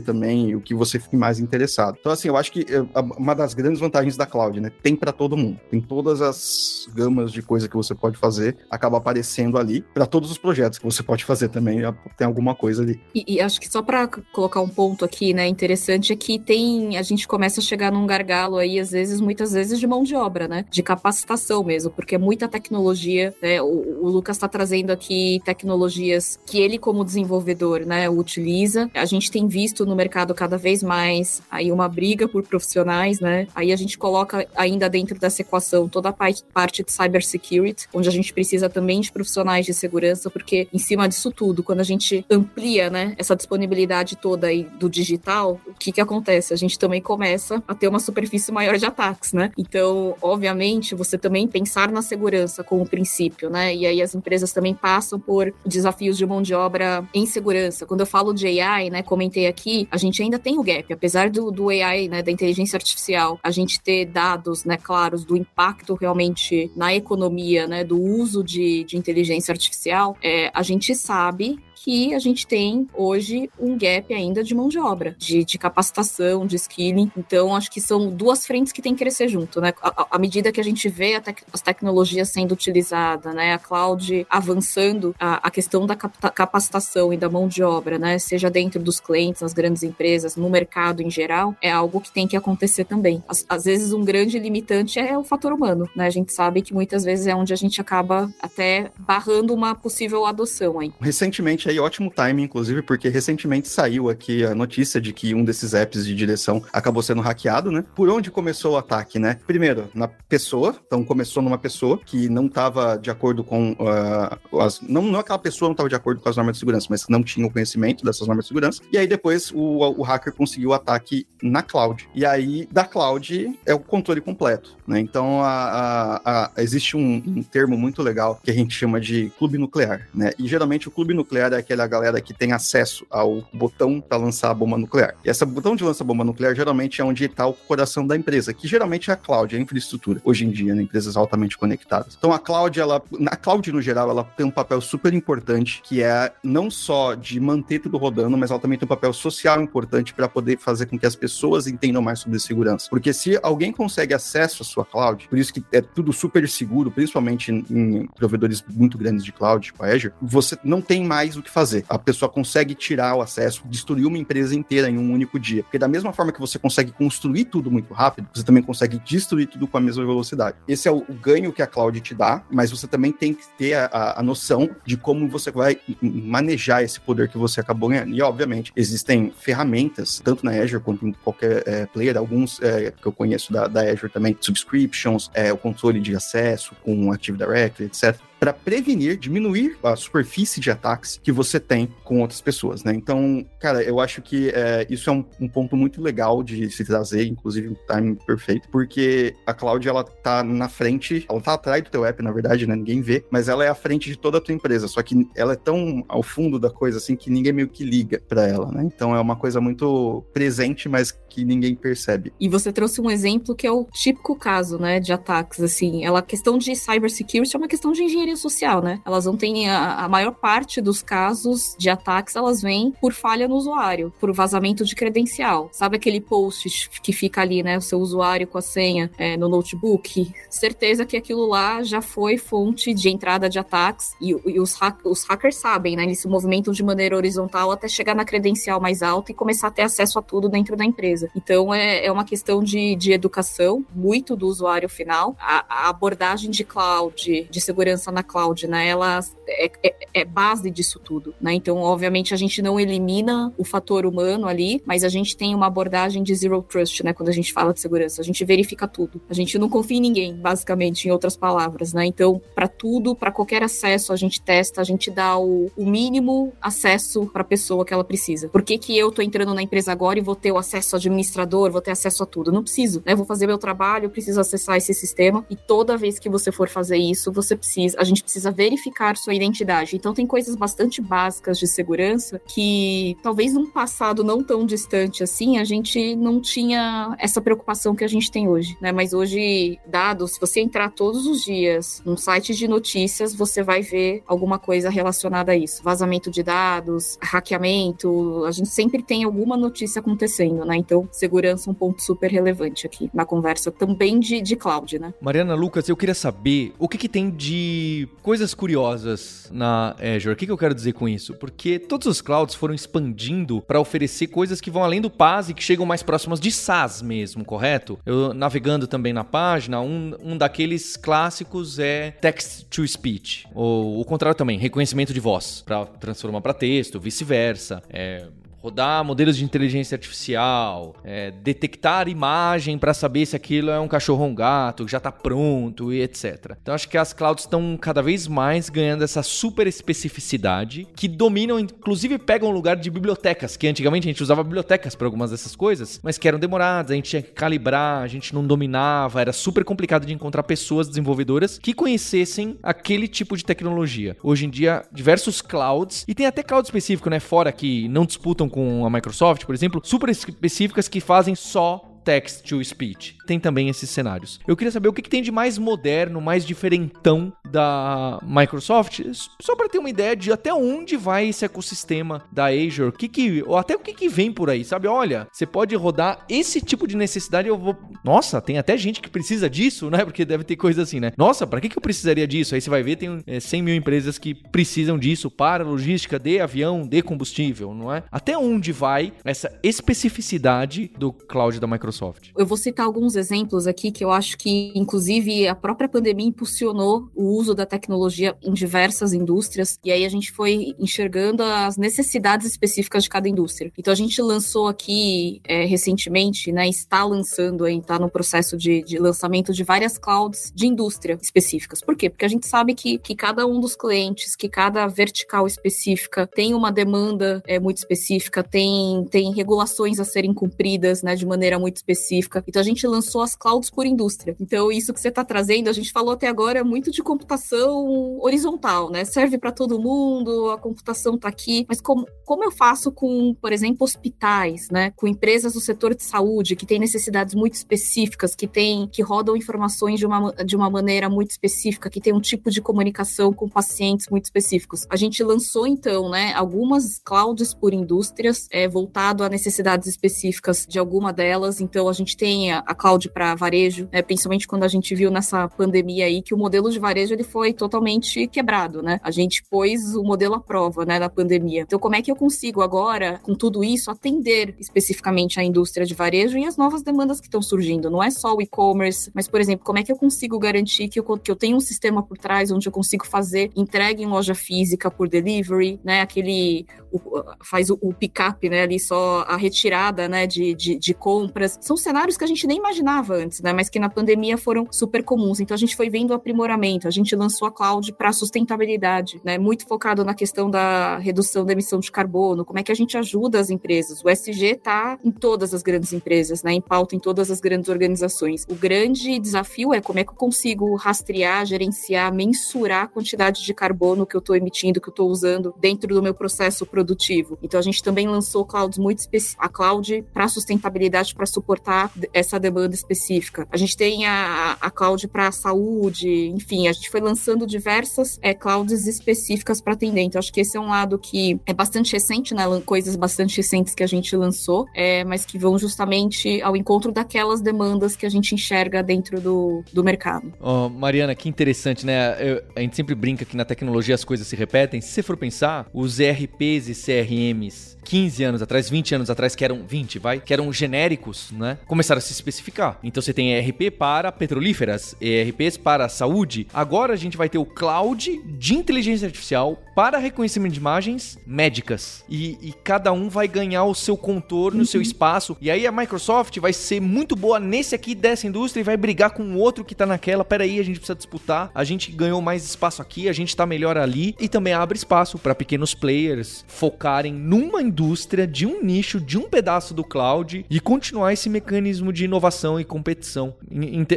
[0.00, 1.96] também, o que você fica mais interessado.
[1.98, 2.84] Então assim, eu acho que eh,
[3.18, 4.70] uma das grandes vantagens da cloud, né?
[4.82, 5.58] Tem para todo mundo.
[5.70, 10.30] Tem todas as gamas de coisa que você pode fazer, acaba aparecendo ali para todos
[10.30, 11.80] os projetos que você pode fazer também,
[12.16, 13.00] tem alguma coisa ali.
[13.14, 16.96] E, e acho que só para colocar um ponto aqui, né, interessante é que tem
[16.96, 20.14] a gente começa a chegar num gargalo aí às vezes, muitas vezes de mão de
[20.14, 20.64] obra, né?
[20.70, 23.60] De capacitação mesmo, porque é muita tecnologia, né?
[23.60, 28.90] O, o Lucas está trazendo aqui tecnologias que ele como desenvolvedor, né, utiliza.
[28.94, 33.46] A gente tem visto no mercado cada vez mais aí uma briga por profissionais, né?
[33.54, 38.12] Aí a gente coloca ainda dentro dessa equação toda a parte de cybersecurity, onde a
[38.12, 42.24] gente precisa também de profissionais de segurança, porque em cima disso tudo, quando a gente
[42.30, 46.52] amplia, né, essa disponibilidade toda aí do digital, o que que acontece?
[46.52, 49.52] A gente também começa a ter uma superfície maior de ataques, né?
[49.56, 53.74] Então, obviamente, você também pensar na segurança como princípio, né?
[53.74, 57.86] E aí as empresas também passam por desafios de mão de obra em segurança.
[57.86, 61.30] Quando eu falo de AI, né, comentei aqui, a gente ainda tem o gap, apesar
[61.30, 65.94] do, do AI, né, da inteligência artificial, a gente ter dados, né, claros do impacto
[65.94, 72.14] realmente na economia, né, do uso de, de inteligência artificial, é, a gente sabe que
[72.14, 76.56] a gente tem hoje um gap ainda de mão de obra, de, de capacitação, de
[76.56, 77.10] skilling.
[77.16, 79.72] Então, acho que são duas frentes que tem que crescer junto, né?
[80.10, 83.54] À medida que a gente vê tec as tecnologias sendo utilizadas, né?
[83.54, 88.18] A cloud avançando, a, a questão da capacitação e da mão de obra, né?
[88.18, 92.26] Seja dentro dos clientes, nas grandes empresas, no mercado em geral, é algo que tem
[92.26, 93.22] que acontecer também.
[93.28, 96.06] Às, às vezes, um grande limitante é o fator humano, né?
[96.06, 100.24] A gente sabe que muitas vezes é onde a gente acaba até barrando uma possível
[100.26, 100.92] adoção aí.
[101.00, 105.74] Recentemente, aí ótimo timing, inclusive, porque recentemente saiu aqui a notícia de que um desses
[105.74, 107.84] apps de direção acabou sendo hackeado, né?
[107.94, 109.38] Por onde começou o ataque, né?
[109.46, 110.76] Primeiro, na pessoa.
[110.86, 114.80] Então começou numa pessoa que não estava de acordo com uh, as.
[114.80, 117.22] Não, não aquela pessoa não estava de acordo com as normas de segurança, mas não
[117.22, 118.82] tinha o conhecimento dessas normas de segurança.
[118.92, 122.08] E aí depois o, o hacker conseguiu o ataque na cloud.
[122.14, 125.00] E aí, da cloud é o controle completo, né?
[125.00, 129.30] Então a, a, a, existe um, um termo muito legal que a gente chama de
[129.38, 130.32] clube nuclear, né?
[130.38, 134.50] E geralmente o clube nuclear é aquela galera que tem acesso ao botão para lançar
[134.50, 135.14] a bomba nuclear.
[135.24, 138.52] E esse botão de lança bomba nuclear geralmente é onde está o coração da empresa,
[138.52, 142.16] que geralmente é a cloud, a infraestrutura, hoje em dia, né, empresas altamente conectadas.
[142.18, 146.02] Então a cloud, ela, na cloud no geral, ela tem um papel super importante, que
[146.02, 150.14] é não só de manter tudo rodando, mas ela também tem um papel social importante
[150.14, 152.88] para poder fazer com que as pessoas entendam mais sobre segurança.
[152.90, 156.90] Porque se alguém consegue acesso à sua cloud, por isso que é tudo super seguro,
[156.90, 161.36] principalmente em, em provedores muito grandes de cloud, tipo a Azure, você não tem mais
[161.36, 161.84] o que fazer.
[161.88, 165.62] A pessoa consegue tirar o acesso, destruir uma empresa inteira em um único dia.
[165.62, 169.46] Porque da mesma forma que você consegue construir tudo muito rápido, você também consegue destruir
[169.46, 170.56] tudo com a mesma velocidade.
[170.68, 173.74] Esse é o, ganho que a cloud te dá, mas você também tem que ter
[173.74, 178.14] a, a, a, noção de como você vai manejar esse poder que você acabou ganhando.
[178.14, 183.06] E, obviamente, existem ferramentas, tanto na Azure quanto em qualquer é, player, alguns é, que
[183.06, 187.86] eu conheço da, da Azure também, subscriptions, é, o controle de acesso com Active Directory,
[187.86, 192.92] etc para prevenir, diminuir a superfície de ataques que você tem com outras pessoas, né?
[192.94, 196.84] Então, cara, eu acho que é, isso é um, um, ponto muito legal de se
[196.84, 201.82] trazer, inclusive um timing perfeito, porque a cloud, ela tá na frente, ela tá atrás
[201.82, 202.76] do teu app, na verdade, né?
[202.76, 205.54] Ninguém vê, mas ela é à frente de toda a tua empresa, só que ela
[205.54, 208.82] é tão ao fundo da coisa, assim, que ninguém meio que liga para ela, né?
[208.84, 212.32] Então é uma coisa muito presente, mas que ninguém percebe.
[212.38, 216.20] E você trouxe um exemplo que é o típico caso, né, de ataques, assim, ela,
[216.20, 218.98] a questão de cybersecurity é uma questão de engenharia social, né?
[219.04, 223.46] Elas não têm a, a maior parte dos casos de ataques, elas vêm por falha
[223.46, 225.68] no usuário, por vazamento de credencial.
[225.70, 227.76] Sabe aquele post que fica ali, né?
[227.76, 230.32] O seu usuário com a senha é, no notebook?
[230.48, 235.24] Certeza que aquilo lá já foi fonte de entrada de ataques e, e os, os
[235.24, 236.04] hackers sabem, né?
[236.04, 239.70] Eles se movimentam de maneira horizontal até chegar na credencial mais alta e começar a
[239.70, 241.30] ter acesso a tudo dentro da empresa.
[241.36, 245.36] Então é, é uma questão de, de educação muito do usuário final.
[245.38, 248.88] A, a abordagem de cloud, de segurança na cloud, né?
[248.88, 251.52] Ela é, é, é, base disso tudo, né?
[251.52, 255.66] Então, obviamente, a gente não elimina o fator humano ali, mas a gente tem uma
[255.66, 257.12] abordagem de zero trust, né?
[257.12, 259.20] Quando a gente fala de segurança, a gente verifica tudo.
[259.28, 262.06] A gente não confia em ninguém, basicamente, em outras palavras, né?
[262.06, 266.52] Então, para tudo, para qualquer acesso, a gente testa, a gente dá o, o mínimo
[266.60, 268.48] acesso para a pessoa que ela precisa.
[268.48, 270.98] Por que, que eu tô entrando na empresa agora e vou ter o acesso ao
[270.98, 272.50] administrador, vou ter acesso a tudo?
[272.50, 273.14] Não preciso, né?
[273.14, 276.96] Vou fazer meu trabalho, preciso acessar esse sistema e toda vez que você for fazer
[276.96, 279.96] isso, você precisa, gente precisa verificar sua identidade.
[279.96, 285.58] Então tem coisas bastante básicas de segurança que talvez num passado não tão distante assim,
[285.58, 288.92] a gente não tinha essa preocupação que a gente tem hoje, né?
[288.92, 293.82] Mas hoje, dados, se você entrar todos os dias num site de notícias, você vai
[293.82, 295.82] ver alguma coisa relacionada a isso.
[295.82, 300.76] Vazamento de dados, hackeamento, a gente sempre tem alguma notícia acontecendo, né?
[300.76, 305.14] Então, segurança é um ponto super relevante aqui na conversa também de, de cloud, né?
[305.20, 310.34] Mariana Lucas, eu queria saber o que, que tem de coisas curiosas na Azure.
[310.34, 311.32] O que, que eu quero dizer com isso?
[311.34, 315.54] Porque todos os clouds foram expandindo para oferecer coisas que vão além do PaaS e
[315.54, 317.98] que chegam mais próximas de SaaS mesmo, correto?
[318.04, 324.04] Eu navegando também na página, um, um daqueles clássicos é text to speech, ou o
[324.04, 327.82] contrário também, reconhecimento de voz, para transformar para texto, vice-versa.
[327.88, 328.26] É,
[328.66, 334.24] rodar modelos de inteligência artificial, é, detectar imagem para saber se aquilo é um cachorro
[334.24, 336.56] ou um gato, já está pronto e etc.
[336.60, 341.60] Então acho que as clouds estão cada vez mais ganhando essa super especificidade que dominam,
[341.60, 345.54] inclusive pegam o lugar de bibliotecas, que antigamente a gente usava bibliotecas para algumas dessas
[345.54, 349.32] coisas, mas que eram demoradas, a gente tinha que calibrar, a gente não dominava, era
[349.32, 354.16] super complicado de encontrar pessoas desenvolvedoras que conhecessem aquele tipo de tecnologia.
[354.24, 358.48] Hoje em dia, diversos clouds, e tem até cloud específico, né, fora que não disputam
[358.56, 363.15] com a Microsoft, por exemplo, super específicas que fazem só text to speech.
[363.26, 364.40] Tem também esses cenários.
[364.46, 369.00] Eu queria saber o que, que tem de mais moderno, mais diferentão da Microsoft,
[369.40, 373.42] só para ter uma ideia de até onde vai esse ecossistema da Azure, que que,
[373.46, 374.86] ou até o que, que vem por aí, sabe?
[374.86, 377.76] Olha, você pode rodar esse tipo de necessidade, eu vou.
[378.04, 380.04] Nossa, tem até gente que precisa disso, né?
[380.04, 381.12] Porque deve ter coisa assim, né?
[381.16, 382.54] Nossa, para que, que eu precisaria disso?
[382.54, 386.40] Aí você vai ver, tem é, 100 mil empresas que precisam disso para logística de
[386.40, 388.04] avião, de combustível, não é?
[388.10, 392.30] Até onde vai essa especificidade do cloud da Microsoft?
[392.36, 397.10] Eu vou citar alguns exemplos aqui que eu acho que, inclusive, a própria pandemia impulsionou
[397.14, 402.46] o uso da tecnologia em diversas indústrias, e aí a gente foi enxergando as necessidades
[402.46, 403.72] específicas de cada indústria.
[403.78, 408.98] Então, a gente lançou aqui é, recentemente, né, está lançando, está no processo de, de,
[408.98, 411.80] lançamento de várias clouds de indústria específicas.
[411.80, 412.10] Por quê?
[412.10, 416.54] Porque a gente sabe que, que cada um dos clientes, que cada vertical específica tem
[416.54, 421.76] uma demanda é, muito específica, tem, tem regulações a serem cumpridas né, de maneira muito
[421.76, 422.42] específica.
[422.46, 424.36] Então a gente lançou as clouds por indústria.
[424.40, 428.90] Então isso que você está trazendo, a gente falou até agora muito de computação horizontal,
[428.90, 429.04] né?
[429.04, 433.52] Serve para todo mundo, a computação está aqui, mas como, como eu faço com, por
[433.52, 434.92] exemplo, hospitais, né?
[434.96, 439.36] Com empresas do setor de saúde que têm necessidades muito específicas, que tem que rodam
[439.36, 443.48] informações de uma, de uma maneira muito específica, que tem um tipo de comunicação com
[443.48, 444.86] pacientes muito específicos.
[444.88, 450.78] A gente lançou então, né, algumas clouds por indústrias, é, voltado a necessidades específicas de
[450.78, 451.60] alguma delas.
[451.60, 455.10] Então, a gente tem a, a cloud para varejo, né, principalmente quando a gente viu
[455.10, 459.00] nessa pandemia aí que o modelo de varejo ele foi totalmente quebrado, né?
[459.02, 461.62] A gente pôs o modelo à prova, né, na pandemia.
[461.62, 465.94] Então, como é que eu consigo agora, com tudo isso, atender especificamente a indústria de
[465.94, 467.90] varejo e as novas demandas que estão surgindo?
[467.90, 471.00] Não é só o e-commerce, mas, por exemplo, como é que eu consigo garantir que
[471.00, 474.34] eu, que eu tenho um sistema por trás onde eu consigo fazer entrega em loja
[474.34, 476.00] física por delivery, né?
[476.00, 477.00] Aquele o,
[477.42, 478.62] faz o, o pick-up, né?
[478.62, 480.26] Ali só a retirada, né?
[480.26, 483.52] De, de, de compras são cenários que a gente nem imaginava antes, né?
[483.52, 485.40] Mas que na pandemia foram super comuns.
[485.40, 489.38] Então a gente foi vendo o aprimoramento, a gente lançou a cloud para sustentabilidade, né?
[489.38, 492.96] Muito focado na questão da redução da emissão de carbono, como é que a gente
[492.96, 494.04] ajuda as empresas.
[494.04, 496.52] O SG está em todas as grandes empresas, né?
[496.52, 498.44] Em pauta em todas as grandes organizações.
[498.48, 503.54] O grande desafio é como é que eu consigo rastrear, gerenciar, mensurar a quantidade de
[503.54, 507.38] carbono que eu estou emitindo, que eu estou usando dentro do meu processo produtivo.
[507.42, 509.02] Então a gente também lançou clouds muito
[509.38, 513.46] a cloud para sustentabilidade para suportar essa demanda específica.
[513.50, 518.34] A gente tem a, a cloud para saúde, enfim, a gente foi lançando diversas é,
[518.34, 520.02] clouds específicas para atender.
[520.02, 522.44] Então, acho que esse é um lado que é bastante recente, né?
[522.64, 527.40] Coisas bastante recentes que a gente lançou, é, mas que vão justamente ao encontro daquelas
[527.40, 530.32] demandas que a gente enxerga dentro do, do mercado.
[530.40, 532.16] Oh, Mariana, que interessante, né?
[532.20, 534.80] Eu, a gente sempre brinca que na tecnologia as coisas se repetem.
[534.80, 539.44] Se você for pensar, os ERPs e CRMs 15 anos atrás, 20 anos atrás, que
[539.44, 541.56] eram 20, vai, que eram genéricos, né?
[541.66, 542.55] Começaram a se especificar.
[542.82, 546.46] Então você tem ERP para petrolíferas, ERPs para saúde.
[546.52, 551.18] Agora agora a gente vai ter o cloud de inteligência artificial para reconhecimento de imagens
[551.26, 552.02] médicas.
[552.08, 555.36] E, e cada um vai ganhar o seu contorno, o seu espaço.
[555.38, 559.10] E aí a Microsoft vai ser muito boa nesse aqui dessa indústria e vai brigar
[559.10, 560.24] com o outro que tá naquela.
[560.24, 561.50] Peraí, a gente precisa disputar.
[561.54, 564.16] A gente ganhou mais espaço aqui, a gente tá melhor ali.
[564.18, 569.28] E também abre espaço para pequenos players focarem numa indústria de um nicho, de um
[569.28, 573.34] pedaço do cloud e continuar esse mecanismo de inovação e competição.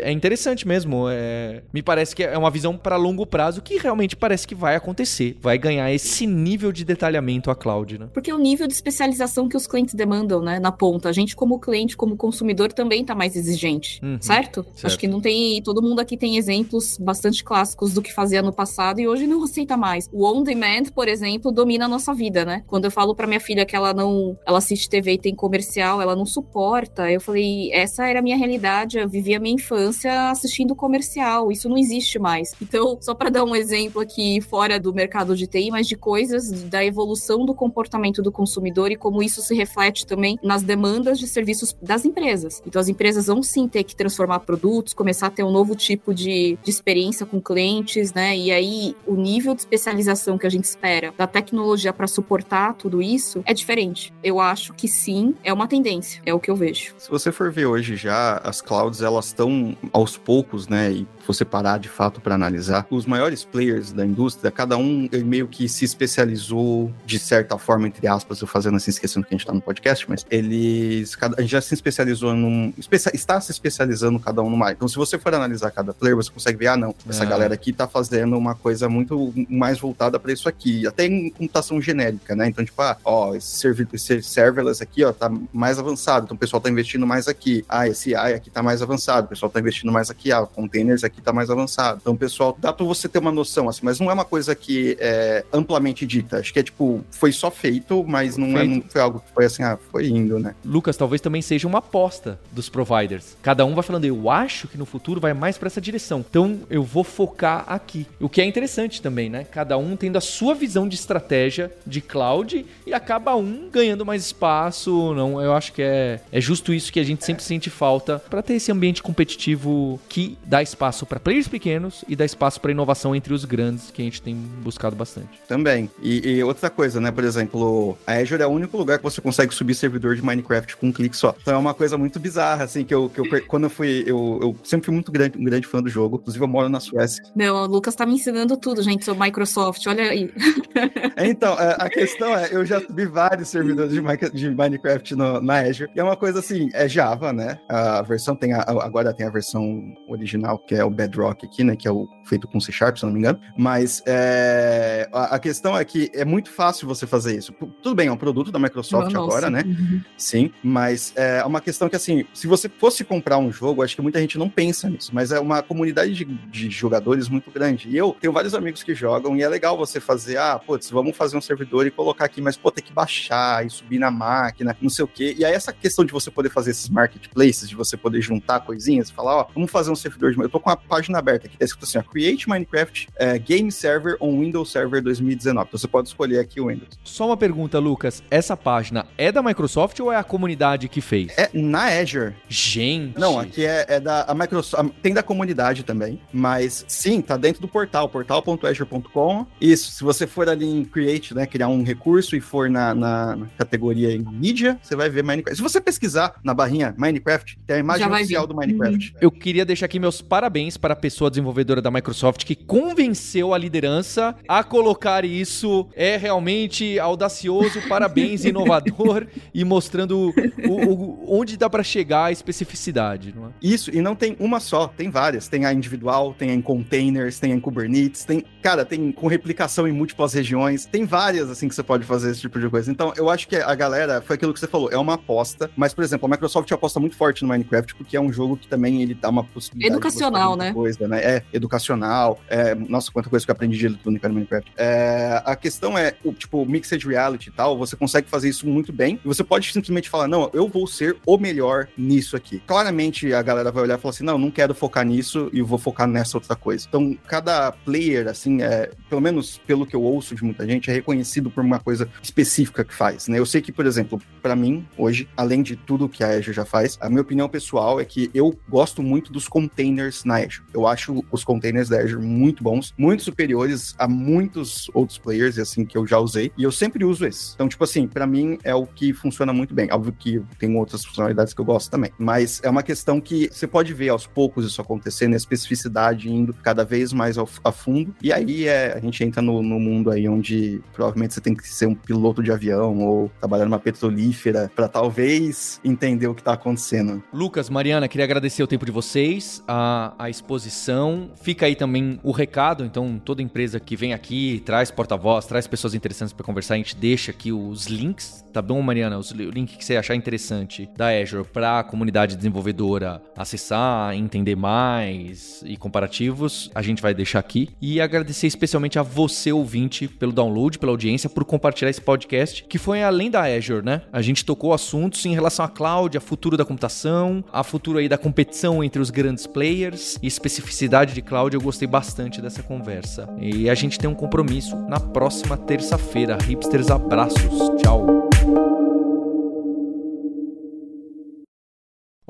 [0.04, 1.06] É interessante mesmo.
[1.10, 1.64] É...
[1.72, 5.38] Me parece que é uma visão para longo prazo que realmente parece que vai acontecer.
[5.40, 8.10] Vai ganhar esse nível de detalhamento a cloud, né?
[8.14, 10.60] Porque é o nível de especialização que os clientes demandam, né?
[10.60, 11.10] Na ponta.
[11.10, 14.64] A gente, como cliente, como consumidor, também tá mais exigente, uhum, certo?
[14.64, 14.86] certo?
[14.86, 15.62] Acho que não tem.
[15.62, 19.44] Todo mundo aqui tem exemplos bastante clássicos do que fazia no passado e hoje não
[19.44, 20.10] aceita mais.
[20.12, 22.64] O on demand, por exemplo, domina a nossa vida, né?
[22.68, 24.38] Quando eu falo para minha filha que ela não.
[24.46, 27.12] Ela assiste TV e tem comercial, ela não suporta.
[27.12, 28.98] Eu falei, essa era a minha realidade.
[28.98, 31.52] Eu vivia a minha infância assistindo comercial.
[31.52, 32.54] Isso não existe mais.
[32.62, 36.64] Então, só para dar um exemplo aqui fora do mercado de TI, mas de coisas
[36.64, 41.28] da evolução do comportamento do consumidor e como isso se reflete também nas demandas de
[41.28, 42.62] serviços das empresas.
[42.66, 46.14] Então, as empresas vão sim ter que transformar produtos, começar a ter um novo tipo
[46.14, 48.38] de, de experiência com clientes, né?
[48.38, 53.02] E aí, o nível de especialização que a gente espera da tecnologia para suportar tudo
[53.02, 54.14] isso é diferente.
[54.24, 56.94] Eu acho que sim, é uma tendência, é o que eu vejo.
[56.98, 60.92] Se você for ver hoje já, as clouds elas estão aos poucos, né?
[60.92, 65.48] E você parar de fato para analisar, os maiores players da indústria, cada um meio
[65.48, 69.46] que se especializou de certa forma, entre aspas, eu fazendo assim, esquecendo que a gente
[69.46, 72.74] tá no podcast, mas eles a gente já se especializou num.
[73.14, 74.72] está se especializando cada um numa.
[74.72, 77.28] Então, se você for analisar cada player, você consegue ver, ah, não, essa é.
[77.28, 81.82] galera aqui tá fazendo uma coisa muito mais voltada para isso aqui, até em computação
[81.82, 82.48] genérica, né?
[82.48, 86.62] Então, tipo, ah, ó, esse, esse serverless aqui, ó, tá mais avançado, então o pessoal
[86.62, 87.64] tá investindo mais aqui.
[87.70, 91.04] Ah, esse AI aqui tá mais avançado, o pessoal tá investindo mais aqui, ah, containers
[91.04, 92.00] aqui tá mais avançado.
[92.02, 94.98] Então, pessoal, dá para você ter uma noção, assim, mas não é uma coisa que
[95.00, 96.38] é amplamente dita.
[96.38, 98.72] Acho que é tipo, foi só feito, mas não, é, feito.
[98.72, 100.56] É, não foi algo que foi assim, ah, foi indo, né?
[100.64, 103.38] Lucas, talvez também seja uma aposta dos providers.
[103.42, 106.26] Cada um vai falando, eu acho que no futuro vai mais para essa direção.
[106.28, 108.06] Então, eu vou focar aqui.
[108.20, 109.44] O que é interessante também, né?
[109.44, 114.26] Cada um tendo a sua visão de estratégia de cloud e acaba um ganhando mais
[114.26, 115.14] espaço.
[115.14, 118.42] Não, eu acho que é, é justo isso que a gente sempre sente falta para
[118.42, 123.16] ter esse ambiente competitivo que dá espaço para players pequenos e dá espaço para inovação
[123.16, 125.42] entre os grandes, que a gente tem buscado bastante.
[125.48, 125.90] Também.
[126.02, 127.12] E, e, outra coisa, né?
[127.12, 130.78] Por exemplo, a Azure é o único lugar que você consegue subir servidor de Minecraft
[130.78, 131.36] com um clique só.
[131.42, 134.04] Então é uma coisa muito bizarra, assim, que eu, que eu quando eu fui.
[134.06, 136.18] Eu, eu sempre fui muito grande, um grande fã do jogo.
[136.18, 137.24] Inclusive, eu moro na Suécia.
[137.36, 139.86] Não, o Lucas tá me ensinando tudo, gente, sobre Microsoft.
[139.88, 140.32] Olha aí.
[141.18, 145.62] então, é, a questão é, eu já subi vários servidores de, de Minecraft no, na
[145.62, 145.90] Azure.
[145.96, 147.60] E é uma coisa assim, é Java, né?
[147.68, 151.76] A versão tem a, agora tem a versão original, que é o Bedrock aqui, né?
[151.76, 153.40] Que é o feito com C Sharp, se não me engano.
[153.58, 157.54] Mas é, a, a, questão é que é muito fácil você fazer isso.
[157.82, 159.26] Tudo bem, é um produto da Microsoft Nossa.
[159.26, 159.64] agora, né?
[159.66, 160.02] Uhum.
[160.18, 164.02] Sim, mas é uma questão que, assim, se você fosse comprar um jogo, acho que
[164.02, 167.90] muita gente não pensa nisso, mas é uma comunidade de, de jogadores muito grande.
[167.90, 171.16] E eu tenho vários amigos que jogam e é legal você fazer, ah, putz, vamos
[171.16, 174.76] fazer um servidor e colocar aqui, mas, pô, tem que baixar e subir na máquina,
[174.82, 175.36] não sei o quê.
[175.38, 179.10] E aí essa questão de você poder fazer esses marketplaces, de você poder juntar coisinhas,
[179.10, 180.40] falar, ó, vamos fazer um servidor de...
[180.40, 183.72] Eu tô com a página aberta aqui, tá escrito assim, ó, Create Minecraft uh, Game
[183.72, 185.68] Server on Windows Server 2019.
[185.68, 186.90] Então você pode escolher aqui o Windows.
[187.04, 188.24] Só uma pergunta, Lucas.
[188.30, 191.38] Essa página é da Microsoft ou é a comunidade que fez?
[191.38, 192.36] É na Azure.
[192.48, 193.20] Gente.
[193.20, 194.92] Não, aqui é, é da a Microsoft.
[195.02, 199.46] Tem da comunidade também, mas sim, tá dentro do portal, portal.azure.com.
[199.60, 203.36] Isso, se você for ali em Create, né, criar um recurso e for na, na,
[203.36, 205.58] na categoria em mídia, você vai ver Minecraft.
[205.58, 209.16] Se você pesquisar na barrinha Minecraft, tem a imagem oficial do Minecraft.
[209.20, 213.58] Eu queria deixar aqui meus parabéns para a pessoa desenvolvedora da Microsoft que convenceu a
[213.58, 215.88] liderança a colocar isso.
[215.96, 220.34] É realmente audacioso, parabéns, inovador e mostrando
[220.68, 223.34] o, o, onde dá para chegar a especificidade.
[223.36, 223.50] Não é?
[223.62, 225.48] Isso, e não tem uma só, tem várias.
[225.48, 229.28] Tem a individual, tem a em containers, tem a em Kubernetes, tem, cara, tem com
[229.28, 232.92] replicação em múltiplas regiões, tem várias assim que você pode fazer esse tipo de coisa.
[232.92, 235.94] Então, eu acho que a galera, foi aquilo que você falou, é uma aposta, mas,
[235.94, 239.02] por exemplo, a Microsoft aposta muito forte no Minecraft porque é um jogo que também
[239.02, 240.74] ele dá uma possibilidade educacional, né?
[240.74, 241.20] Coisa, né?
[241.22, 242.40] É educacional.
[242.48, 244.72] É, nossa, quanta coisa que eu aprendi de eletrônica no Minecraft.
[244.78, 248.92] É, a questão é, o, tipo, mixed reality e tal, você consegue fazer isso muito
[248.92, 252.62] bem, e você pode simplesmente falar, não, eu vou ser o melhor nisso aqui.
[252.66, 255.78] Claramente a galera vai olhar e falar assim, não, não quero focar nisso e vou
[255.78, 256.86] focar nessa outra coisa.
[256.88, 260.94] Então, cada player, assim, é, pelo menos pelo que eu ouço de muita gente, é
[260.94, 263.40] reconhecido por uma coisa específica que faz, né?
[263.40, 266.66] Eu sei que, por exemplo, para mim, hoje, além de tudo que a Azure já
[266.66, 270.49] faz, a minha opinião pessoal é que eu gosto muito dos containers na Azure.
[270.74, 275.86] Eu acho os containers da Azure muito bons, muito superiores a muitos outros players, assim,
[275.86, 277.54] que eu já usei, e eu sempre uso esse.
[277.56, 279.90] Então, tipo assim, para mim é o que funciona muito bem.
[279.92, 283.68] Óbvio que tem outras funcionalidades que eu gosto também, mas é uma questão que você
[283.68, 288.16] pode ver aos poucos isso acontecendo, a especificidade indo cada vez mais ao, a fundo,
[288.22, 291.68] e aí é, a gente entra no, no mundo aí onde provavelmente você tem que
[291.68, 296.54] ser um piloto de avião ou trabalhar numa petrolífera para talvez entender o que tá
[296.54, 297.24] acontecendo.
[297.34, 301.30] Lucas, Mariana, queria agradecer o tempo de vocês, a, a exposição.
[301.42, 305.94] Fica aí também o recado, então toda empresa que vem aqui, traz porta-voz, traz pessoas
[305.94, 309.18] interessantes para conversar, a gente deixa aqui os links, tá bom, Mariana?
[309.18, 314.56] Os, o link que você achar interessante da Azure para a comunidade desenvolvedora acessar, entender
[314.56, 317.70] mais e comparativos, a gente vai deixar aqui.
[317.82, 322.78] E agradecer especialmente a você, ouvinte, pelo download, pela audiência, por compartilhar esse podcast, que
[322.78, 324.02] foi além da Azure, né?
[324.12, 328.10] A gente tocou assuntos em relação à cloud, a futuro da computação, a futuro aí
[328.10, 331.54] da competição entre os grandes players e especificidade de cloud.
[331.54, 333.28] Eu gostei bastante dessa conversa.
[333.38, 336.38] E a gente tem um compromisso na próxima terça-feira.
[336.42, 337.60] Hipsters, abraços.
[337.82, 338.79] Tchau.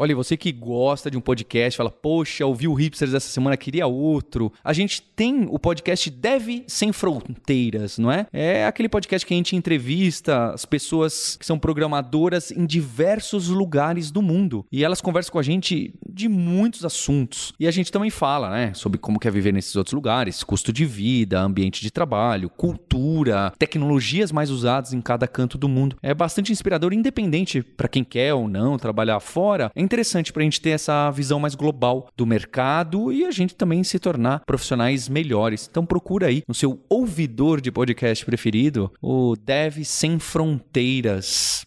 [0.01, 3.85] Olha, você que gosta de um podcast, fala, poxa, ouvi o Hipsters essa semana, queria
[3.85, 4.49] outro.
[4.63, 8.25] A gente tem o podcast Deve Sem Fronteiras, não é?
[8.31, 14.09] É aquele podcast que a gente entrevista as pessoas que são programadoras em diversos lugares
[14.09, 14.65] do mundo.
[14.71, 17.51] E elas conversam com a gente de muitos assuntos.
[17.59, 20.85] E a gente também fala, né, sobre como quer viver nesses outros lugares, custo de
[20.85, 25.97] vida, ambiente de trabalho, cultura, tecnologias mais usadas em cada canto do mundo.
[26.01, 29.69] É bastante inspirador, independente para quem quer ou não trabalhar fora.
[29.75, 33.55] É interessante para a gente ter essa visão mais global do mercado e a gente
[33.55, 35.67] também se tornar profissionais melhores.
[35.69, 41.65] Então procura aí no seu ouvidor de podcast preferido o Dev Sem Fronteiras.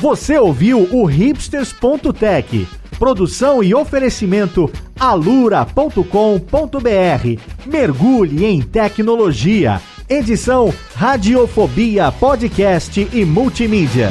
[0.00, 2.66] Você ouviu o hipsters.tech,
[2.98, 6.00] produção e oferecimento alura.com.br.
[7.66, 9.82] Mergulhe em tecnologia.
[10.08, 14.10] Edição Radiofobia Podcast e Multimídia.